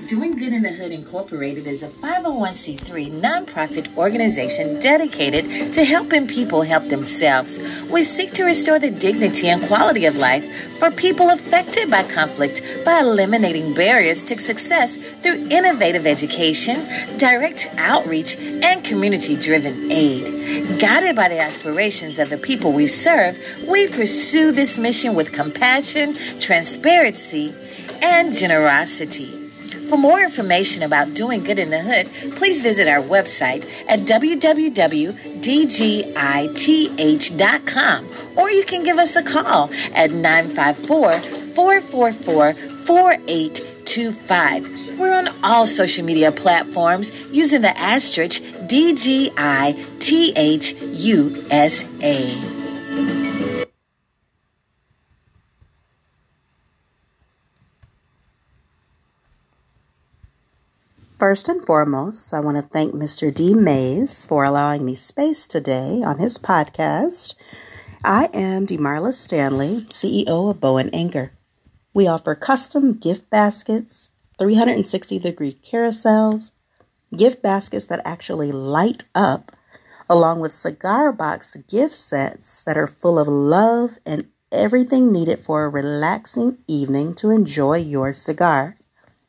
Doing 0.07 0.37
Good 0.37 0.53
in 0.53 0.61
the 0.61 0.71
Hood 0.71 0.91
Incorporated 0.91 1.65
is 1.65 1.81
a 1.81 1.87
501c3 1.87 3.09
nonprofit 3.21 3.95
organization 3.97 4.79
dedicated 4.79 5.73
to 5.73 5.83
helping 5.83 6.27
people 6.27 6.61
help 6.61 6.89
themselves. 6.89 7.57
We 7.89 8.03
seek 8.03 8.31
to 8.33 8.43
restore 8.43 8.77
the 8.77 8.91
dignity 8.91 9.49
and 9.49 9.65
quality 9.65 10.05
of 10.05 10.15
life 10.15 10.47
for 10.77 10.91
people 10.91 11.31
affected 11.31 11.89
by 11.89 12.03
conflict 12.03 12.61
by 12.85 12.99
eliminating 12.99 13.73
barriers 13.73 14.23
to 14.25 14.37
success 14.37 14.97
through 15.23 15.47
innovative 15.49 16.05
education, 16.05 16.85
direct 17.17 17.71
outreach, 17.77 18.37
and 18.37 18.83
community 18.83 19.35
driven 19.35 19.91
aid. 19.91 20.79
Guided 20.79 21.15
by 21.15 21.29
the 21.29 21.39
aspirations 21.39 22.19
of 22.19 22.29
the 22.29 22.37
people 22.37 22.73
we 22.73 22.85
serve, 22.85 23.39
we 23.67 23.87
pursue 23.87 24.51
this 24.51 24.77
mission 24.77 25.15
with 25.15 25.31
compassion, 25.31 26.13
transparency, 26.39 27.55
and 28.03 28.35
generosity. 28.35 29.44
For 29.89 29.98
more 29.98 30.21
information 30.21 30.84
about 30.84 31.13
doing 31.13 31.43
good 31.43 31.60
in 31.60 31.69
the 31.69 31.82
hood, 31.82 32.10
please 32.36 32.62
visit 32.62 32.88
our 32.88 33.02
website 33.02 33.69
at 33.88 34.00
www.dgith.com 34.02 35.10
or 38.36 38.50
you 38.50 38.65
can 38.65 38.84
give 38.84 38.98
us 38.98 39.15
a 39.15 39.24
call 39.24 39.69
at 39.93 40.12
954 40.12 41.13
444 41.54 42.54
4825. 42.86 45.00
We're 45.00 45.13
on 45.13 45.30
all 45.43 45.65
social 45.65 46.06
media 46.06 46.32
platforms 46.32 47.12
using 47.32 47.62
the 47.62 47.76
asterisk 47.78 48.41
DGITHUSA. 48.67 49.36
First 61.17 61.47
and 61.47 61.65
foremost, 61.65 62.34
I 62.34 62.41
want 62.41 62.58
to 62.58 62.62
thank 62.62 62.93
Mr. 62.93 63.34
D. 63.34 63.54
Mayes 63.54 64.25
for 64.25 64.43
allowing 64.43 64.84
me 64.84 64.95
space 64.95 65.47
today 65.47 66.04
on 66.04 66.19
his 66.19 66.38
podcast. 66.38 67.36
I 68.04 68.25
am 68.34 68.67
Demarla 68.67 69.13
Stanley, 69.13 69.86
CEO 69.88 70.49
of 70.49 70.60
Bow 70.60 70.75
and 70.75 70.93
Anchor. 70.93 71.32
We 71.93 72.06
offer 72.06 72.36
custom 72.36 72.97
gift 72.97 73.30
baskets, 73.30 74.10
360 74.39 75.17
degree 75.19 75.54
carousels, 75.54 76.51
gift 77.15 77.41
baskets 77.41 77.86
that 77.86 78.01
actually 78.04 78.51
light 78.51 79.06
up, 79.15 79.54
along 80.10 80.41
with 80.41 80.54
cigar 80.54 81.13
box 81.13 81.56
gift 81.69 81.95
sets 81.95 82.62
that 82.63 82.78
are 82.78 82.88
full 82.88 83.17
of 83.17 83.30
love 83.30 83.99
and 84.06 84.28
everything 84.51 85.13
needed 85.13 85.45
for 85.45 85.63
a 85.63 85.69
relaxing 85.69 86.58
evening 86.67 87.13
to 87.15 87.30
enjoy 87.30 87.78
your 87.78 88.12
cigar 88.12 88.75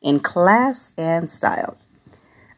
in 0.07 0.21
class 0.21 0.93
and 0.97 1.29
style. 1.29 1.77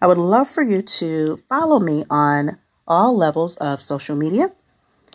I 0.02 0.06
would 0.06 0.18
love 0.18 0.50
for 0.50 0.62
you 0.62 0.82
to 0.82 1.38
follow 1.48 1.80
me 1.80 2.04
on 2.10 2.58
all 2.86 3.16
levels 3.16 3.56
of 3.56 3.80
social 3.82 4.14
media. 4.14 4.52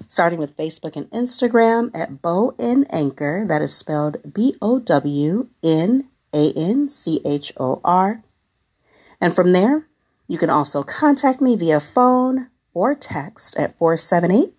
starting 0.08 0.40
with 0.40 0.58
Facebook 0.58 0.96
and 0.96 1.10
Instagram 1.12 1.92
at 1.94 2.20
Bow 2.22 2.56
and 2.58 2.92
Anchor. 2.92 3.46
That 3.48 3.62
is 3.62 3.78
spelled 3.78 4.34
B 4.34 4.56
O 4.60 4.80
W 4.80 5.48
N 5.62 6.10
A 6.34 6.52
N 6.54 6.90
C 6.90 7.22
H 7.24 7.54
O 7.58 7.80
R. 7.86 8.24
And 9.22 9.36
from 9.36 9.54
there, 9.54 9.88
you 10.28 10.40
can 10.40 10.50
also 10.50 10.82
contact 10.82 11.40
me 11.40 11.56
via 11.56 11.80
phone 11.80 12.50
or 12.74 12.96
text 12.96 13.56
at 13.56 13.78
478 13.78 14.56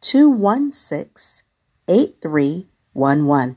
216 0.00 1.44
8311. 1.86 3.56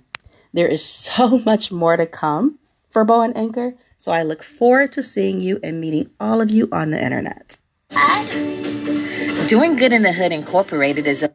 There 0.53 0.67
is 0.67 0.83
so 1.07 1.39
much 1.39 1.71
more 1.71 1.95
to 1.95 2.05
come 2.05 2.59
for 2.91 3.03
Bow 3.03 3.21
and 3.21 3.35
Anchor, 3.35 3.75
so 3.97 4.11
I 4.11 4.23
look 4.23 4.43
forward 4.43 4.91
to 4.93 5.03
seeing 5.03 5.41
you 5.41 5.59
and 5.63 5.79
meeting 5.79 6.09
all 6.19 6.41
of 6.41 6.51
you 6.51 6.67
on 6.71 6.91
the 6.91 7.03
internet. 7.03 7.57
Doing 9.47 9.75
Good 9.75 9.93
in 9.93 10.03
the 10.03 10.13
Hood 10.13 10.31
Incorporated 10.31 11.07
is 11.07 11.23
a 11.23 11.33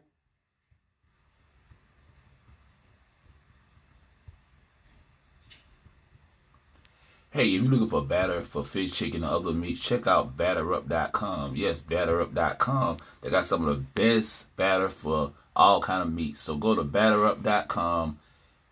Hey, 7.37 7.53
if 7.53 7.61
you're 7.61 7.71
looking 7.71 7.89
for 7.89 8.03
batter 8.03 8.41
for 8.41 8.65
fish, 8.65 8.91
chicken, 8.91 9.23
and 9.23 9.31
other 9.31 9.51
meats, 9.51 9.79
check 9.79 10.07
out 10.07 10.35
batterup.com. 10.35 11.55
Yes, 11.55 11.81
batterup.com. 11.81 12.97
They 13.21 13.29
got 13.29 13.45
some 13.45 13.67
of 13.67 13.75
the 13.75 13.83
best 13.93 14.55
batter 14.55 14.89
for 14.89 15.33
all 15.55 15.79
kind 15.79 16.01
of 16.01 16.11
meats. 16.11 16.39
So 16.39 16.55
go 16.55 16.73
to 16.73 16.83
batterup.com 16.83 18.17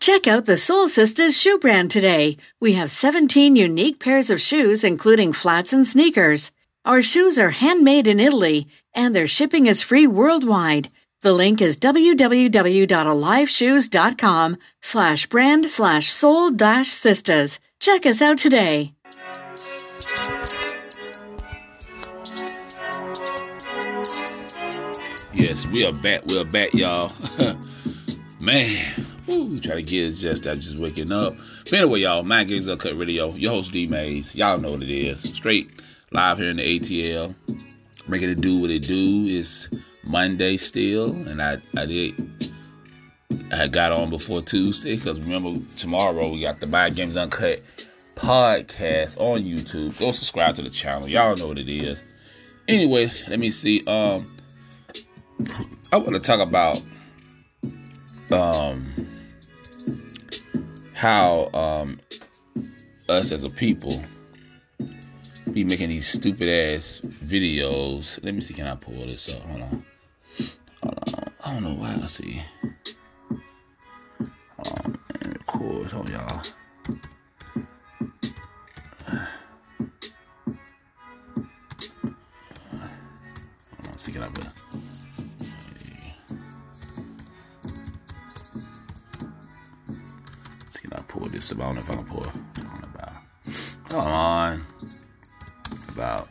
Check 0.01 0.27
out 0.27 0.45
the 0.45 0.59
Soul 0.59 0.89
Sisters 0.89 1.35
shoe 1.35 1.59
brand 1.59 1.91
today. 1.91 2.37
We 2.61 2.75
have 2.75 2.91
17 2.91 3.57
unique 3.57 3.99
pairs 3.99 4.29
of 4.29 4.39
shoes, 4.41 4.85
including 4.85 5.33
flats 5.33 5.73
and 5.73 5.89
sneakers. 5.89 6.51
Our 6.85 7.01
shoes 7.01 7.39
are 7.39 7.49
handmade 7.49 8.07
in 8.07 8.21
Italy, 8.21 8.67
and 8.95 9.17
their 9.17 9.27
shipping 9.27 9.65
is 9.65 9.83
free 9.83 10.07
worldwide. 10.07 10.91
The 11.23 11.33
link 11.33 11.63
is 11.63 11.79
www.aliveshoes.com 11.79 14.57
slash 14.83 15.27
brand 15.27 15.71
slash 15.71 16.13
soul 16.13 16.51
dash 16.51 16.91
sisters. 16.91 17.59
Check 17.81 18.05
us 18.05 18.21
out 18.21 18.37
today. 18.37 18.93
Yes, 25.33 25.67
we 25.67 25.87
are 25.87 25.93
back. 25.93 26.27
We 26.27 26.39
are 26.39 26.45
back, 26.45 26.75
y'all. 26.75 27.13
Man, 28.41 29.07
Woo, 29.27 29.59
try 29.59 29.77
to 29.77 29.83
get 29.83 30.13
it 30.13 30.17
just 30.17 30.47
I'm 30.47 30.61
just 30.61 30.81
waking 30.81 31.13
up. 31.13 31.35
But 31.65 31.73
anyway, 31.73 32.01
y'all, 32.01 32.23
Mind 32.25 32.51
Games 32.51 32.69
Uncut 32.69 32.99
Radio. 32.99 33.33
Your 33.33 33.53
host 33.53 33.73
D 33.73 33.87
Mayes. 33.87 34.37
Y'all 34.37 34.59
know 34.59 34.73
what 34.73 34.83
it 34.83 34.91
is. 34.91 35.21
Straight 35.21 35.81
live 36.15 36.39
here 36.39 36.51
in 36.51 36.57
the 36.57 36.79
ATL. 36.79 37.35
Making 38.07 38.31
it 38.31 38.41
do 38.41 38.59
what 38.61 38.71
it 38.71 38.83
do. 38.83 39.25
It's 39.27 39.69
Monday 40.05 40.57
still, 40.57 41.11
and 41.11 41.43
I 41.43 41.59
I 41.77 41.87
did 41.87 42.51
I 43.53 43.67
got 43.67 43.93
on 43.93 44.11
before 44.11 44.41
Tuesday 44.41 44.97
because 44.97 45.21
remember 45.21 45.61
tomorrow 45.77 46.31
we 46.31 46.41
got 46.41 46.61
the 46.61 46.67
Mind 46.67 46.97
Games 46.97 47.17
Uncut 47.17 47.61
podcast 48.15 49.19
on 49.19 49.43
YouTube. 49.43 49.99
Go 49.99 50.13
subscribe 50.13 50.55
to 50.55 50.63
the 50.63 50.71
channel. 50.71 51.09
Y'all 51.09 51.35
know 51.37 51.49
what 51.49 51.59
it 51.59 51.69
is. 51.69 52.09
Anyway, 52.69 53.11
let 53.29 53.41
me 53.41 53.51
see. 53.51 53.83
Um, 53.87 54.27
I 55.93 55.97
want 55.97 56.15
to 56.15 56.21
talk 56.21 56.41
about 56.41 56.81
um 58.31 58.95
how 60.93 61.51
um 61.53 62.01
us 63.09 63.33
as 63.33 63.43
a 63.43 63.51
people 63.51 64.03
be 65.53 65.65
making 65.65 65.91
these 65.91 66.07
stupid 66.07 66.49
ass 66.49 67.01
videos. 67.05 68.23
Let 68.23 68.35
me 68.35 68.41
see, 68.41 68.55
can 68.55 68.67
I 68.67 68.75
pull 68.75 69.07
this 69.07 69.35
up? 69.35 69.43
Hold 69.43 69.63
on. 69.63 69.85
Hold 70.83 70.99
on. 71.09 71.25
I 71.45 71.53
don't 71.53 71.65
know 71.65 71.75
why 71.75 71.99
I 72.03 72.07
see. 72.07 72.43
Um, 74.59 74.99
and 75.21 75.35
record. 75.35 75.91
Hold 75.91 76.09
y'all. 76.09 76.27
Hold 76.27 76.53
on, 83.89 83.99
see, 83.99 84.13
can 84.13 84.23
I 84.23 84.27
put 84.29 84.47
See, 90.71 90.81
can 90.81 90.93
I 90.95 91.03
pull 91.03 91.29
this 91.29 91.53
up? 91.53 91.61
I 91.61 91.65
don't 91.65 91.75
know 91.75 91.81
if 91.81 91.91
I 91.91 91.95
can 91.95 92.05
pull 92.05 92.25
it. 92.25 92.37
Come 93.89 94.01
on. 94.01 94.67
About. 95.95 96.29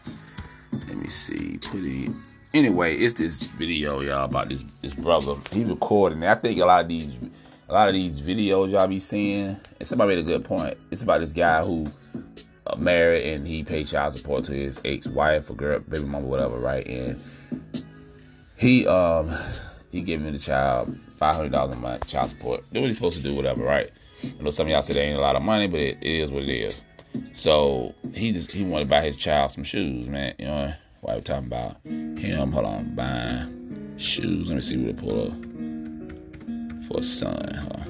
Let 0.72 0.98
me 0.98 1.08
see. 1.08 1.58
Putting. 1.58 2.22
Anyway, 2.54 2.96
it's 2.96 3.14
this 3.14 3.44
video, 3.44 4.02
y'all, 4.02 4.26
about 4.26 4.50
this 4.50 4.64
this 4.82 4.94
brother. 4.94 5.36
He 5.52 5.64
recording. 5.64 6.24
I 6.24 6.36
think 6.36 6.60
a 6.60 6.66
lot 6.66 6.82
of 6.82 6.88
these, 6.90 7.16
a 7.70 7.74
lot 7.74 7.88
of 7.88 7.96
these 7.96 8.22
videos 8.22 8.72
y'all 8.72 8.88
be 8.88 9.00
seeing. 9.00 9.58
And 9.80 9.88
somebody 9.88 10.16
made 10.16 10.20
a 10.20 10.24
good 10.24 10.44
point. 10.44 10.78
It's 10.92 11.02
about 11.02 11.22
this 11.22 11.32
guy 11.32 11.64
who 11.64 11.88
uh, 12.68 12.76
married 12.76 13.26
and 13.34 13.48
he 13.48 13.64
paid 13.64 13.88
child 13.88 14.14
support 14.14 14.44
to 14.46 14.54
his 14.54 14.80
ex-wife 14.86 15.50
or 15.50 15.54
girl, 15.54 15.80
baby 15.80 16.06
mama, 16.06 16.28
whatever, 16.28 16.58
right? 16.58 16.86
And 16.86 17.22
he 18.56 18.86
um 18.88 19.34
he 19.92 20.02
gave 20.02 20.22
me 20.22 20.32
the 20.32 20.40
child 20.40 20.96
five 21.18 21.36
hundred 21.36 21.54
dollars 21.54 21.76
a 21.76 21.80
month 21.80 22.08
child 22.08 22.30
support. 22.30 22.70
Do 22.72 22.82
what 22.82 22.90
he's 22.90 22.98
supposed 22.98 23.18
to 23.18 23.24
do, 23.24 23.34
whatever, 23.36 23.64
right? 23.64 23.90
I 24.24 24.44
know 24.44 24.52
some 24.52 24.68
of 24.68 24.72
y'all 24.72 24.82
say 24.82 24.94
that 24.94 25.02
ain't 25.02 25.18
a 25.18 25.22
lot 25.22 25.36
of 25.36 25.42
money, 25.42 25.68
but 25.68 25.80
it, 25.80 25.98
it 26.02 26.12
is 26.12 26.32
what 26.32 26.44
it 26.44 26.50
is. 26.50 26.82
So 27.34 27.94
he 28.14 28.32
just 28.32 28.52
he 28.52 28.64
wanted 28.64 28.86
to 28.86 28.90
buy 28.90 29.02
his 29.02 29.18
child 29.18 29.52
some 29.52 29.64
shoes, 29.64 30.08
man. 30.08 30.34
You 30.40 30.46
know 30.46 30.74
why 31.02 31.16
we 31.16 31.22
talking 31.22 31.48
about 31.48 31.78
him? 31.86 32.52
Hold 32.52 32.66
on, 32.66 32.96
buying 32.96 33.96
shoes. 33.98 34.48
Let 34.48 34.56
me 34.56 34.62
see 34.62 34.78
what 34.78 34.90
it 34.90 34.98
pull 34.98 35.28
up 35.28 36.84
for 36.88 37.02
son. 37.02 37.36
On. 37.72 37.84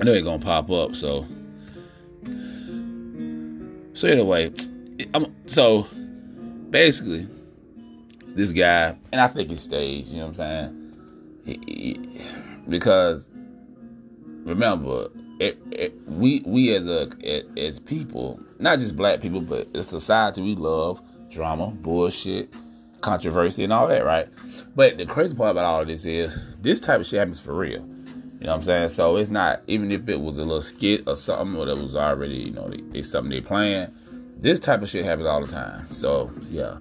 I 0.00 0.04
know 0.04 0.12
it's 0.12 0.24
gonna 0.24 0.38
pop 0.44 0.70
up. 0.70 0.94
So 0.96 1.26
so 3.94 4.08
anyway, 4.08 4.52
I'm 5.14 5.34
so 5.46 5.86
basically 6.70 7.28
this 8.28 8.50
guy, 8.50 8.96
and 9.12 9.20
I 9.20 9.28
think 9.28 9.52
it's 9.52 9.62
staged. 9.62 10.08
You 10.08 10.18
know 10.18 10.26
what 10.26 10.40
I'm 10.40 10.74
saying? 10.74 10.80
He- 11.44 11.60
he- 11.66 12.00
because 12.68 13.28
remember, 14.44 15.08
it, 15.40 15.58
it, 15.70 16.08
we 16.08 16.42
we 16.46 16.74
as 16.74 16.86
a 16.86 17.10
as 17.58 17.78
people, 17.78 18.40
not 18.58 18.78
just 18.78 18.96
black 18.96 19.20
people, 19.20 19.40
but 19.40 19.68
a 19.74 19.82
society, 19.82 20.42
we 20.42 20.54
love 20.54 21.00
drama, 21.30 21.68
bullshit, 21.68 22.54
controversy, 23.00 23.64
and 23.64 23.72
all 23.72 23.88
that, 23.88 24.04
right? 24.04 24.28
But 24.76 24.98
the 24.98 25.06
crazy 25.06 25.34
part 25.34 25.50
about 25.50 25.64
all 25.64 25.80
of 25.80 25.88
this 25.88 26.04
is 26.04 26.36
this 26.60 26.80
type 26.80 27.00
of 27.00 27.06
shit 27.06 27.18
happens 27.18 27.40
for 27.40 27.54
real. 27.54 27.82
You 28.44 28.48
know 28.48 28.52
what 28.52 28.56
I'm 28.56 28.62
saying? 28.62 28.88
So 28.90 29.16
it's 29.16 29.30
not 29.30 29.62
even 29.66 29.90
if 29.90 30.08
it 30.08 30.20
was 30.20 30.38
a 30.38 30.44
little 30.44 30.62
skit 30.62 31.06
or 31.06 31.16
something, 31.16 31.58
or 31.58 31.66
that 31.66 31.76
was 31.76 31.96
already 31.96 32.34
you 32.34 32.52
know 32.52 32.70
it's 32.92 33.10
something 33.10 33.30
they 33.30 33.40
playing. 33.40 33.88
This 34.36 34.60
type 34.60 34.82
of 34.82 34.88
shit 34.88 35.04
happens 35.04 35.26
all 35.26 35.40
the 35.40 35.50
time. 35.50 35.90
So 35.90 36.32
yeah, 36.50 36.78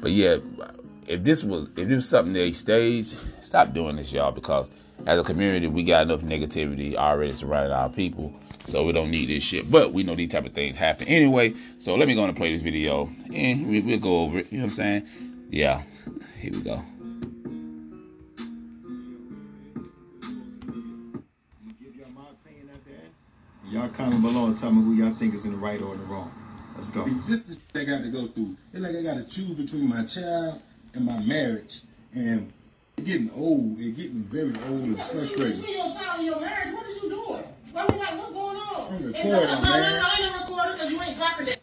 but 0.00 0.10
yeah, 0.12 0.38
if 1.06 1.24
this 1.24 1.44
was 1.44 1.66
if 1.76 1.88
this 1.88 1.96
was 1.96 2.08
something 2.08 2.32
they 2.32 2.52
staged, 2.52 3.16
stop 3.40 3.72
doing 3.72 3.96
this, 3.96 4.12
y'all, 4.12 4.32
because 4.32 4.70
as 5.04 5.20
a 5.20 5.24
community, 5.24 5.66
we 5.66 5.82
got 5.84 6.04
enough 6.04 6.22
negativity 6.22 6.94
already 6.94 7.32
surrounding 7.32 7.72
our 7.72 7.88
people, 7.88 8.32
so 8.66 8.84
we 8.84 8.92
don't 8.92 9.10
need 9.10 9.28
this 9.28 9.42
shit. 9.42 9.70
But 9.70 9.92
we 9.92 10.02
know 10.02 10.14
these 10.14 10.30
type 10.30 10.46
of 10.46 10.52
things 10.52 10.76
happen 10.76 11.06
anyway. 11.08 11.54
So 11.78 11.94
let 11.94 12.08
me 12.08 12.14
go 12.14 12.24
and 12.24 12.36
play 12.36 12.52
this 12.52 12.62
video, 12.62 13.10
and 13.32 13.66
we, 13.66 13.80
we'll 13.80 13.98
go 13.98 14.20
over 14.20 14.38
it. 14.38 14.50
You 14.50 14.58
know 14.58 14.64
what 14.64 14.70
I'm 14.70 14.74
saying? 14.74 15.08
Yeah, 15.50 15.82
here 16.40 16.52
we 16.52 16.60
go. 16.60 16.82
y'all 21.96 22.10
my 22.14 22.22
opinion 22.30 22.70
at 22.74 22.84
the 22.84 22.90
end. 22.90 23.70
Y'all 23.70 23.88
comment 23.88 24.22
below 24.22 24.46
and 24.46 24.56
tell 24.56 24.72
me 24.72 24.82
who 24.82 24.94
y'all 24.94 25.14
think 25.14 25.34
is 25.34 25.44
in 25.44 25.52
the 25.52 25.58
right 25.58 25.80
or 25.80 25.94
in 25.94 26.00
the 26.00 26.06
wrong. 26.06 26.32
Let's 26.74 26.90
go. 26.90 27.04
This 27.26 27.48
is 27.48 27.58
they 27.72 27.84
got 27.84 28.02
to 28.02 28.08
go 28.08 28.26
through. 28.26 28.56
It's 28.72 28.82
like 28.82 28.94
I 28.94 29.02
got 29.02 29.14
to 29.16 29.24
choose 29.24 29.52
between 29.52 29.88
my 29.88 30.04
child 30.04 30.60
and 30.94 31.06
my 31.06 31.18
marriage, 31.20 31.82
and 32.14 32.52
it's 32.65 32.65
getting 33.04 33.30
old. 33.36 33.76
It's 33.78 33.96
getting 33.96 34.22
very 34.24 34.54
old 34.68 34.96
and 34.96 35.02
frustrating. 35.12 35.60
Between 35.60 35.76
your 35.76 35.90
child 35.92 36.16
and 36.16 36.26
your 36.26 36.40
marriage, 36.40 36.74
what 36.74 36.86
is 36.86 36.96
you 37.02 37.10
doing? 37.10 37.44
I 37.76 37.92
mean, 37.92 37.98
like, 38.00 38.16
what's 38.16 38.32
going 38.32 38.56
on? 38.56 38.88
I'm 38.88 39.04
recording, 39.04 39.32
no, 39.32 39.40
no, 39.44 39.60
man. 39.60 40.00
I 40.00 40.16
ain't 40.24 40.40
recording 40.40 40.72
because 40.72 40.90
you 40.90 41.02
ain't 41.02 41.16
dropping 41.16 41.46
that. 41.46 41.60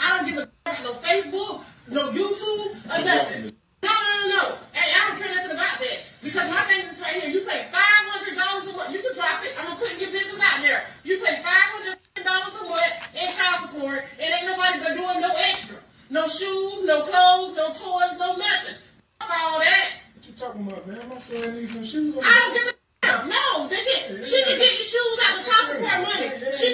I 0.00 0.16
don't 0.16 0.26
give 0.26 0.38
a 0.40 0.48
damn 0.64 0.82
no 0.82 0.92
Facebook, 1.04 1.62
no 1.92 2.08
YouTube, 2.08 2.72
or 2.88 3.04
nothing. 3.04 3.52
No, 3.84 3.92
no, 3.92 4.08
no, 4.16 4.28
no. 4.32 4.44
Hey, 4.72 4.88
I 4.96 5.08
don't 5.08 5.20
care 5.20 5.28
nothing 5.28 5.52
about 5.52 5.76
that. 5.76 5.98
Because 6.24 6.48
my 6.48 6.62
thing 6.64 6.88
is 6.88 7.00
right 7.04 7.20
here. 7.20 7.30
You 7.30 7.44
pay 7.44 7.68
five 7.68 8.02
hundred 8.08 8.34
dollars 8.40 8.72
a 8.72 8.76
month. 8.76 8.90
You 8.96 9.02
can 9.04 9.12
drop 9.14 9.44
it. 9.44 9.52
I'm 9.60 9.66
gonna 9.66 9.78
put 9.78 9.92
your 10.00 10.10
business 10.10 10.40
out 10.40 10.62
there. 10.64 10.82
You 11.04 11.18
pay 11.20 11.36
five 11.44 11.68
hundred 11.76 12.00
dollars 12.24 12.54
a 12.56 12.64
month 12.64 12.96
in 13.12 13.28
child 13.28 13.68
support, 13.68 14.00
and 14.18 14.28
ain't 14.32 14.48
nobody 14.48 14.80
but 14.80 14.96
doing 14.96 15.20
no 15.20 15.30
extra. 15.52 15.76
No 16.08 16.24
shoes, 16.28 16.84
no 16.88 17.04
clothes, 17.04 17.54
no 17.60 17.68
toys, 17.76 18.16
no 18.16 18.40
nothing. 18.40 18.80
Fuck 19.20 19.30
all 19.30 19.60
that 19.60 20.01
you 20.32 20.38
talking 20.38 20.66
about, 20.66 20.86
man? 20.86 21.08
My 21.08 21.18
son 21.18 21.54
needs 21.54 21.72
some 21.72 21.84
shoes. 21.84 22.16
I 22.16 22.24
don't 22.24 22.54
give 22.56 22.66
a 22.68 22.74
damn. 23.04 23.28
No, 23.28 23.68
they 23.68 23.76
get, 23.76 24.00
yeah. 24.08 24.24
she 24.24 24.40
can 24.40 24.56
get 24.56 24.72
the 24.80 24.86
shoes 24.88 25.16
out 25.28 25.36
of 25.36 25.44
child 25.44 25.64
support 25.68 25.98
money. 26.08 26.28
She, 26.56 26.68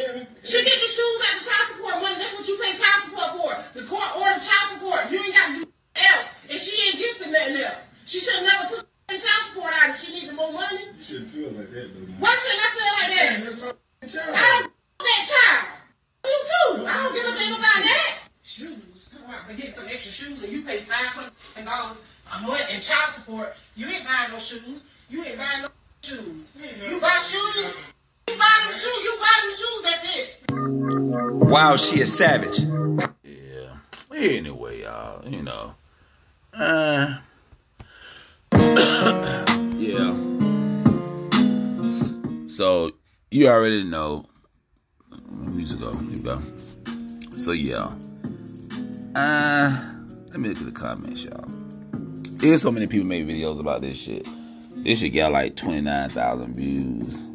she 0.47 0.59
get 0.63 0.79
the 0.79 0.91
shoes 0.95 1.19
out 1.27 1.35
of 1.35 1.43
child 1.43 1.65
support 1.75 1.97
money. 2.03 2.17
That's 2.23 2.35
what 2.39 2.47
you 2.47 2.57
pay 2.63 2.73
child 2.79 3.01
support 3.03 3.31
for. 3.35 3.53
The 3.75 3.85
court 3.87 4.11
ordered 4.15 4.43
child 4.43 4.67
support. 4.79 5.11
You 5.11 5.19
ain't 5.19 5.35
got 5.35 5.47
to 5.51 5.55
do 5.59 5.67
else. 5.99 6.27
And 6.51 6.59
she 6.61 6.73
ain't 6.87 6.99
get 7.03 7.19
the 7.19 7.27
nothing 7.35 7.57
else. 7.67 7.91
She 8.07 8.19
should 8.23 8.47
never 8.47 8.65
took 8.71 8.87
child 9.11 9.43
support 9.51 9.75
out 9.83 9.91
if 9.91 9.97
she 9.99 10.15
needed 10.15 10.35
more 10.39 10.53
money. 10.53 10.87
You 10.95 11.03
shouldn't 11.03 11.31
feel 11.35 11.51
like 11.51 11.71
that, 11.75 11.87
though. 11.99 12.07
Man. 12.07 12.23
Why 12.23 12.33
shouldn't 12.39 12.63
I 12.63 12.71
feel 12.79 12.93
like 12.95 13.11
that? 13.11 13.27
Man, 13.27 13.43
that's 13.43 13.59
my 13.59 14.07
child. 14.07 14.35
I 14.39 14.47
don't 14.55 14.71
that 15.03 15.23
child. 15.27 15.63
You 16.23 16.39
too. 16.47 16.87
I 16.87 16.95
don't 17.03 17.15
give 17.15 17.27
a 17.27 17.35
damn 17.35 17.59
about 17.59 17.83
that. 17.83 18.11
Shoes. 18.43 19.11
Come 19.11 19.35
on, 19.35 19.57
get 19.57 19.75
some 19.75 19.87
extra 19.87 20.13
shoes 20.13 20.43
and 20.45 20.53
you 20.53 20.63
pay 20.63 20.79
$500. 20.81 21.97
What? 22.45 22.69
And 22.71 22.83
child 22.83 23.15
support. 23.15 23.55
You 23.75 23.87
ain't 23.89 24.05
buying 24.05 24.33
no 24.33 24.39
shoes. 24.39 24.85
You 25.09 25.25
ain't 25.25 25.39
buying 25.39 25.63
no 25.63 25.69
shoes. 26.03 26.53
You 26.57 27.01
buy 27.01 27.21
shoes. 27.23 27.57
You 28.29 28.37
buy 28.37 28.65
them 28.65 28.73
shoes. 28.73 29.03
You 29.03 29.17
buy 29.19 29.41
them 29.43 29.51
shoes. 29.51 29.83
That's 29.83 30.17
it. 30.17 31.49
Wow, 31.49 31.77
she 31.77 32.03
a 32.03 32.07
savage. 32.07 32.61
Yeah. 33.25 33.77
Anyway, 34.15 34.83
y'all, 34.83 35.27
you 35.27 35.43
know. 35.43 35.75
Uh. 36.53 37.19
yeah. 39.77 40.15
So 42.49 42.93
you 43.31 43.49
already 43.49 43.85
know. 43.85 44.27
Music 45.31 45.81
go. 45.81 45.95
Here 45.97 46.19
go. 46.19 46.39
So 47.37 47.53
yeah. 47.53 47.93
Uh, 49.15 49.95
let 50.31 50.41
me 50.41 50.51
look 50.51 50.59
at 50.59 50.67
the 50.67 50.73
comments, 50.73 51.25
y'all. 51.25 51.58
There's 52.39 52.63
so 52.63 52.71
many 52.71 52.87
people 52.87 53.07
make 53.07 53.27
videos 53.27 53.59
about 53.59 53.81
this 53.81 53.99
shit. 53.99 54.27
This 54.85 55.01
shit 55.01 55.13
got 55.13 55.33
like 55.33 55.57
29,000 55.57 56.55
views. 56.55 57.29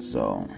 So 0.00 0.48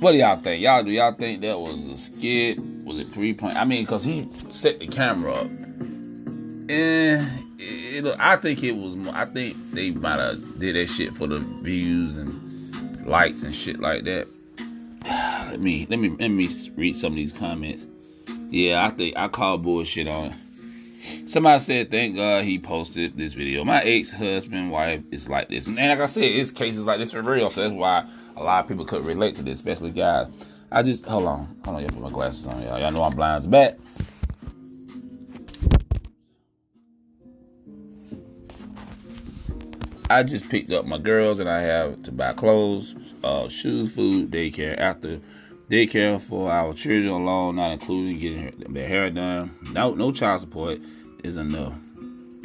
what 0.00 0.12
do 0.12 0.18
y'all 0.18 0.36
think? 0.36 0.62
Y'all 0.62 0.82
do 0.82 0.90
y'all 0.90 1.12
think 1.12 1.40
that 1.42 1.58
was 1.58 1.84
a 1.86 1.96
skit? 1.96 2.58
Was 2.84 2.98
it 2.98 3.12
pre-planned? 3.12 3.58
I 3.58 3.64
mean, 3.64 3.84
cause 3.86 4.04
he 4.04 4.28
set 4.50 4.78
the 4.78 4.86
camera 4.86 5.32
up, 5.32 5.46
and 5.46 6.70
it, 7.58 8.06
it, 8.06 8.16
I 8.18 8.36
think 8.36 8.62
it 8.62 8.72
was. 8.72 8.94
More, 8.94 9.14
I 9.14 9.24
think 9.24 9.56
they 9.72 9.90
might 9.90 10.18
have 10.18 10.58
did 10.58 10.76
that 10.76 10.86
shit 10.86 11.12
for 11.12 11.26
the 11.26 11.40
views 11.40 12.16
and 12.16 13.06
likes 13.06 13.42
and 13.42 13.54
shit 13.54 13.80
like 13.80 14.04
that. 14.04 14.28
Let 15.50 15.60
me 15.60 15.86
let 15.88 15.98
me 15.98 16.10
let 16.10 16.28
me 16.28 16.48
read 16.76 16.96
some 16.96 17.12
of 17.12 17.16
these 17.16 17.32
comments. 17.32 17.86
Yeah, 18.48 18.84
I 18.84 18.90
think 18.90 19.16
I 19.16 19.28
call 19.28 19.58
bullshit 19.58 20.08
on 20.08 20.26
it. 20.26 20.45
Somebody 21.26 21.60
said, 21.60 21.90
"Thank 21.90 22.16
God 22.16 22.44
he 22.44 22.58
posted 22.58 23.16
this 23.16 23.32
video." 23.32 23.64
My 23.64 23.82
ex-husband, 23.82 24.70
wife 24.70 25.02
is 25.10 25.28
like 25.28 25.48
this, 25.48 25.66
and 25.66 25.76
like 25.76 26.00
I 26.00 26.06
said, 26.06 26.24
it's 26.24 26.50
cases 26.50 26.84
like 26.84 26.98
this 26.98 27.12
for 27.12 27.22
real. 27.22 27.50
So 27.50 27.62
that's 27.62 27.72
why 27.72 28.08
a 28.36 28.42
lot 28.42 28.64
of 28.64 28.68
people 28.68 28.84
could 28.84 29.04
relate 29.04 29.36
to 29.36 29.42
this, 29.42 29.54
especially 29.54 29.90
guys. 29.90 30.28
I 30.70 30.82
just 30.82 31.06
hold 31.06 31.26
on, 31.26 31.60
hold 31.64 31.76
on. 31.76 31.82
Y'all 31.82 31.90
put 31.90 32.02
my 32.02 32.10
glasses 32.10 32.46
on, 32.46 32.62
y'all. 32.62 32.78
Y'all 32.78 32.92
know 32.92 33.02
I'm 33.02 33.14
blind 33.14 33.38
as 33.38 33.46
bat. 33.46 33.78
I 40.08 40.22
just 40.22 40.48
picked 40.48 40.70
up 40.70 40.86
my 40.86 40.98
girls, 40.98 41.40
and 41.40 41.48
I 41.48 41.60
have 41.60 42.02
to 42.04 42.12
buy 42.12 42.32
clothes, 42.32 42.94
uh, 43.24 43.48
shoes, 43.48 43.94
food, 43.94 44.30
daycare. 44.30 44.78
After 44.78 45.20
daycare 45.68 46.20
for 46.20 46.50
our 46.50 46.72
children 46.74 47.12
alone, 47.12 47.56
not 47.56 47.72
including 47.72 48.18
getting 48.20 48.72
their 48.72 48.86
hair 48.86 49.10
done. 49.10 49.56
No, 49.72 49.94
no 49.94 50.12
child 50.12 50.40
support 50.40 50.78
is 51.26 51.36
enough. 51.36 51.76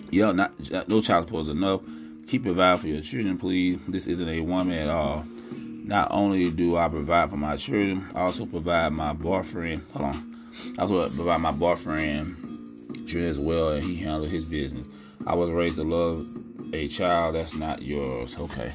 Yo, 0.10 0.32
not 0.34 0.52
no 0.88 1.00
child 1.02 1.26
support 1.26 1.44
is 1.44 1.50
enough. 1.50 1.82
Keep 2.28 2.44
providing 2.44 2.80
for 2.80 2.88
your 2.88 3.02
children, 3.02 3.38
please. 3.38 3.80
This 3.88 4.08
isn't 4.08 4.28
a 4.28 4.41
woman 4.41 4.78
at 4.78 4.89
all. 4.89 5.26
Not 5.52 6.10
only 6.12 6.52
do 6.52 6.78
I 6.78 6.89
provide 6.89 7.30
for 7.30 7.38
my 7.38 7.58
children, 7.58 8.10
I 8.15 8.22
also 8.22 8.46
provide 8.46 8.94
my 8.94 9.13
boyfriend. 9.13 9.84
Hold 9.94 10.15
on. 10.15 10.36
I 10.78 10.82
also 10.82 11.10
provide 11.10 11.41
my 11.41 11.52
boyfriend 11.52 13.08
children 13.08 13.30
as 13.30 13.39
well, 13.39 13.70
and 13.72 13.84
he 13.84 13.96
handled 13.98 14.30
his 14.30 14.46
business. 14.46 14.88
I 15.26 15.36
was 15.36 15.50
raised 15.50 15.76
to 15.76 15.84
love 15.84 16.28
a 16.74 16.88
child 16.88 17.36
that's 17.36 17.56
not 17.56 17.82
yours. 17.82 18.36
Okay. 18.38 18.74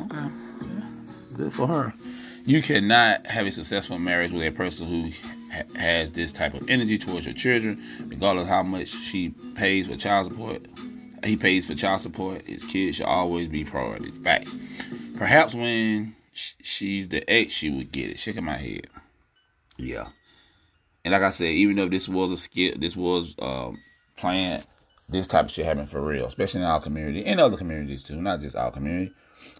Okay. 0.00 0.16
Yeah. 0.16 0.88
Good 1.36 1.52
for 1.52 1.66
her. 1.66 1.94
You 2.46 2.62
cannot 2.62 3.26
have 3.26 3.46
a 3.46 3.52
successful 3.52 3.98
marriage 3.98 4.32
with 4.32 4.46
a 4.46 4.50
person 4.50 4.86
who 4.86 5.10
has 5.76 6.12
this 6.12 6.32
type 6.32 6.54
of 6.54 6.68
energy 6.68 6.98
towards 6.98 7.26
your 7.26 7.34
children, 7.34 7.82
regardless 8.06 8.48
how 8.48 8.62
much 8.62 8.88
she 8.88 9.30
pays 9.54 9.86
for 9.88 9.96
child 9.96 10.30
support. 10.30 10.62
He 11.24 11.36
pays 11.36 11.66
for 11.66 11.74
child 11.74 12.00
support. 12.00 12.42
His 12.42 12.64
kids 12.64 12.96
should 12.96 13.06
always 13.06 13.48
be 13.48 13.64
priority. 13.64 14.10
Facts. 14.10 14.54
Perhaps 15.16 15.54
when 15.54 16.16
she's 16.32 17.08
the 17.08 17.28
ex, 17.30 17.52
she 17.52 17.70
would 17.70 17.92
get 17.92 18.10
it. 18.10 18.18
Shaking 18.18 18.44
my 18.44 18.58
head. 18.58 18.88
Yeah. 19.76 20.08
And 21.04 21.12
like 21.12 21.22
I 21.22 21.30
said, 21.30 21.52
even 21.52 21.76
though 21.76 21.88
this 21.88 22.08
was 22.08 22.30
a 22.30 22.36
skit, 22.36 22.80
this 22.80 22.96
was 22.96 23.34
um, 23.38 23.80
planned, 24.16 24.64
this 25.08 25.26
type 25.26 25.46
of 25.46 25.50
shit 25.50 25.66
happened 25.66 25.90
for 25.90 26.00
real, 26.00 26.26
especially 26.26 26.60
in 26.60 26.66
our 26.66 26.80
community 26.80 27.24
and 27.24 27.40
other 27.40 27.56
communities 27.56 28.02
too, 28.02 28.20
not 28.20 28.40
just 28.40 28.56
our 28.56 28.70
community. 28.70 29.12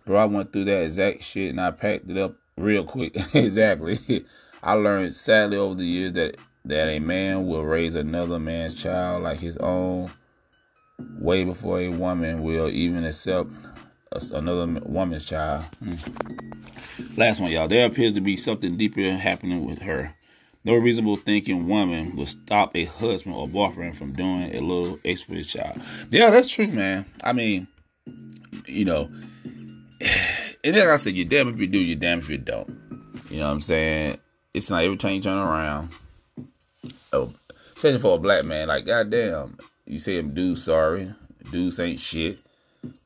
Bro, 0.07 0.18
I 0.18 0.24
went 0.24 0.52
through 0.52 0.64
that 0.64 0.83
exact 0.83 1.22
shit 1.22 1.50
and 1.50 1.61
I 1.61 1.70
packed 1.70 2.09
it 2.09 2.16
up 2.16 2.37
real 2.57 2.85
quick. 2.85 3.16
exactly. 3.35 3.98
I 4.64 4.72
learned 4.72 5.14
sadly 5.14 5.59
over 5.59 5.74
the 5.74 5.85
years 5.85 6.14
that 6.14 6.38
that 6.64 6.88
a 6.88 6.98
man 6.98 7.46
will 7.46 7.64
raise 7.64 7.94
another 7.94 8.38
man's 8.38 8.83
child 8.83 9.22
like 9.22 9.38
his 9.38 9.59
own 9.59 10.11
way 11.20 11.44
before 11.44 11.81
a 11.81 11.90
woman 11.90 12.42
will 12.42 12.70
even 12.70 13.05
accept 13.05 13.50
another 14.33 14.81
woman's 14.87 15.27
child. 15.27 15.64
Hmm. 15.81 15.96
Last 17.18 17.40
one, 17.40 17.50
y'all. 17.50 17.68
There 17.68 17.85
appears 17.85 18.14
to 18.14 18.22
be 18.22 18.38
something 18.38 18.79
deeper 18.79 19.03
happening 19.11 19.66
with 19.66 19.83
her. 19.83 20.14
No 20.64 20.77
reasonable 20.77 21.16
thinking 21.16 21.68
woman 21.68 22.16
will 22.16 22.24
stop 22.24 22.74
a 22.74 22.85
husband 22.85 23.37
or 23.37 23.46
boyfriend 23.46 23.94
from 23.94 24.14
doing 24.14 24.55
a 24.55 24.61
little 24.61 24.98
extra 25.05 25.33
for 25.33 25.37
his 25.37 25.46
child. 25.46 25.79
Yeah, 26.11 26.31
that's 26.31 26.48
true, 26.48 26.68
man. 26.68 27.05
I 27.22 27.35
mean, 27.35 27.68
you 28.66 28.87
know, 28.87 29.11
and 30.64 30.74
like 30.74 30.88
I 30.88 30.96
said, 30.96 31.14
you're 31.14 31.27
damn 31.27 31.48
if 31.48 31.59
you 31.59 31.66
do, 31.66 31.79
you're 31.79 31.98
damn 31.98 32.20
if 32.20 32.31
you 32.31 32.38
don't. 32.38 32.70
You 33.29 33.40
know 33.40 33.46
what 33.46 33.53
I'm 33.53 33.61
saying? 33.61 34.18
It's 34.55 34.71
not 34.71 34.85
every 34.85 34.97
time 34.97 35.14
you 35.14 35.21
turn 35.21 35.37
around. 35.37 35.90
Oh, 37.12 37.31
especially 37.51 38.01
for 38.01 38.17
a 38.17 38.21
black 38.21 38.45
man, 38.45 38.69
like 38.69 38.87
goddamn, 38.87 39.59
you 39.85 39.99
say 39.99 40.17
him 40.17 40.33
dude 40.33 40.59
sorry, 40.59 41.12
dudes 41.51 41.81
ain't 41.81 42.01
shit, 42.01 42.40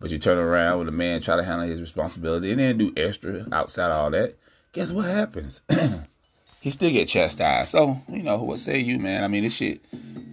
but 0.01 0.11
you 0.11 0.19
turn 0.19 0.39
around 0.39 0.79
with 0.79 0.89
a 0.89 0.93
man 0.93 1.21
try 1.21 1.37
to 1.37 1.43
handle 1.43 1.67
his 1.67 1.81
responsibility 1.81 2.51
and 2.51 2.61
then 2.61 2.77
do 2.77 2.93
extra 2.97 3.47
outside 3.53 3.91
of 3.91 3.97
all 3.97 4.11
that. 4.11 4.35
Guess 4.73 4.93
what 4.93 5.07
happens? 5.07 5.63
he 6.61 6.71
still 6.71 6.91
get 6.91 7.09
chastised. 7.09 7.71
So 7.71 8.01
you 8.09 8.23
know 8.23 8.37
what 8.37 8.61
say 8.61 8.79
you, 8.79 8.99
man? 8.99 9.25
I 9.25 9.29
mean, 9.29 9.45
this 9.45 9.55
shit, 9.55 9.81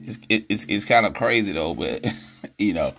it's 0.04 0.17
it, 0.30 0.45
it's 0.49 0.65
it's 0.65 0.86
kind 0.86 1.06
of 1.06 1.13
crazy 1.13 1.54
though, 1.54 1.73
but 1.73 2.06
you 2.58 2.73
know, 2.73 2.93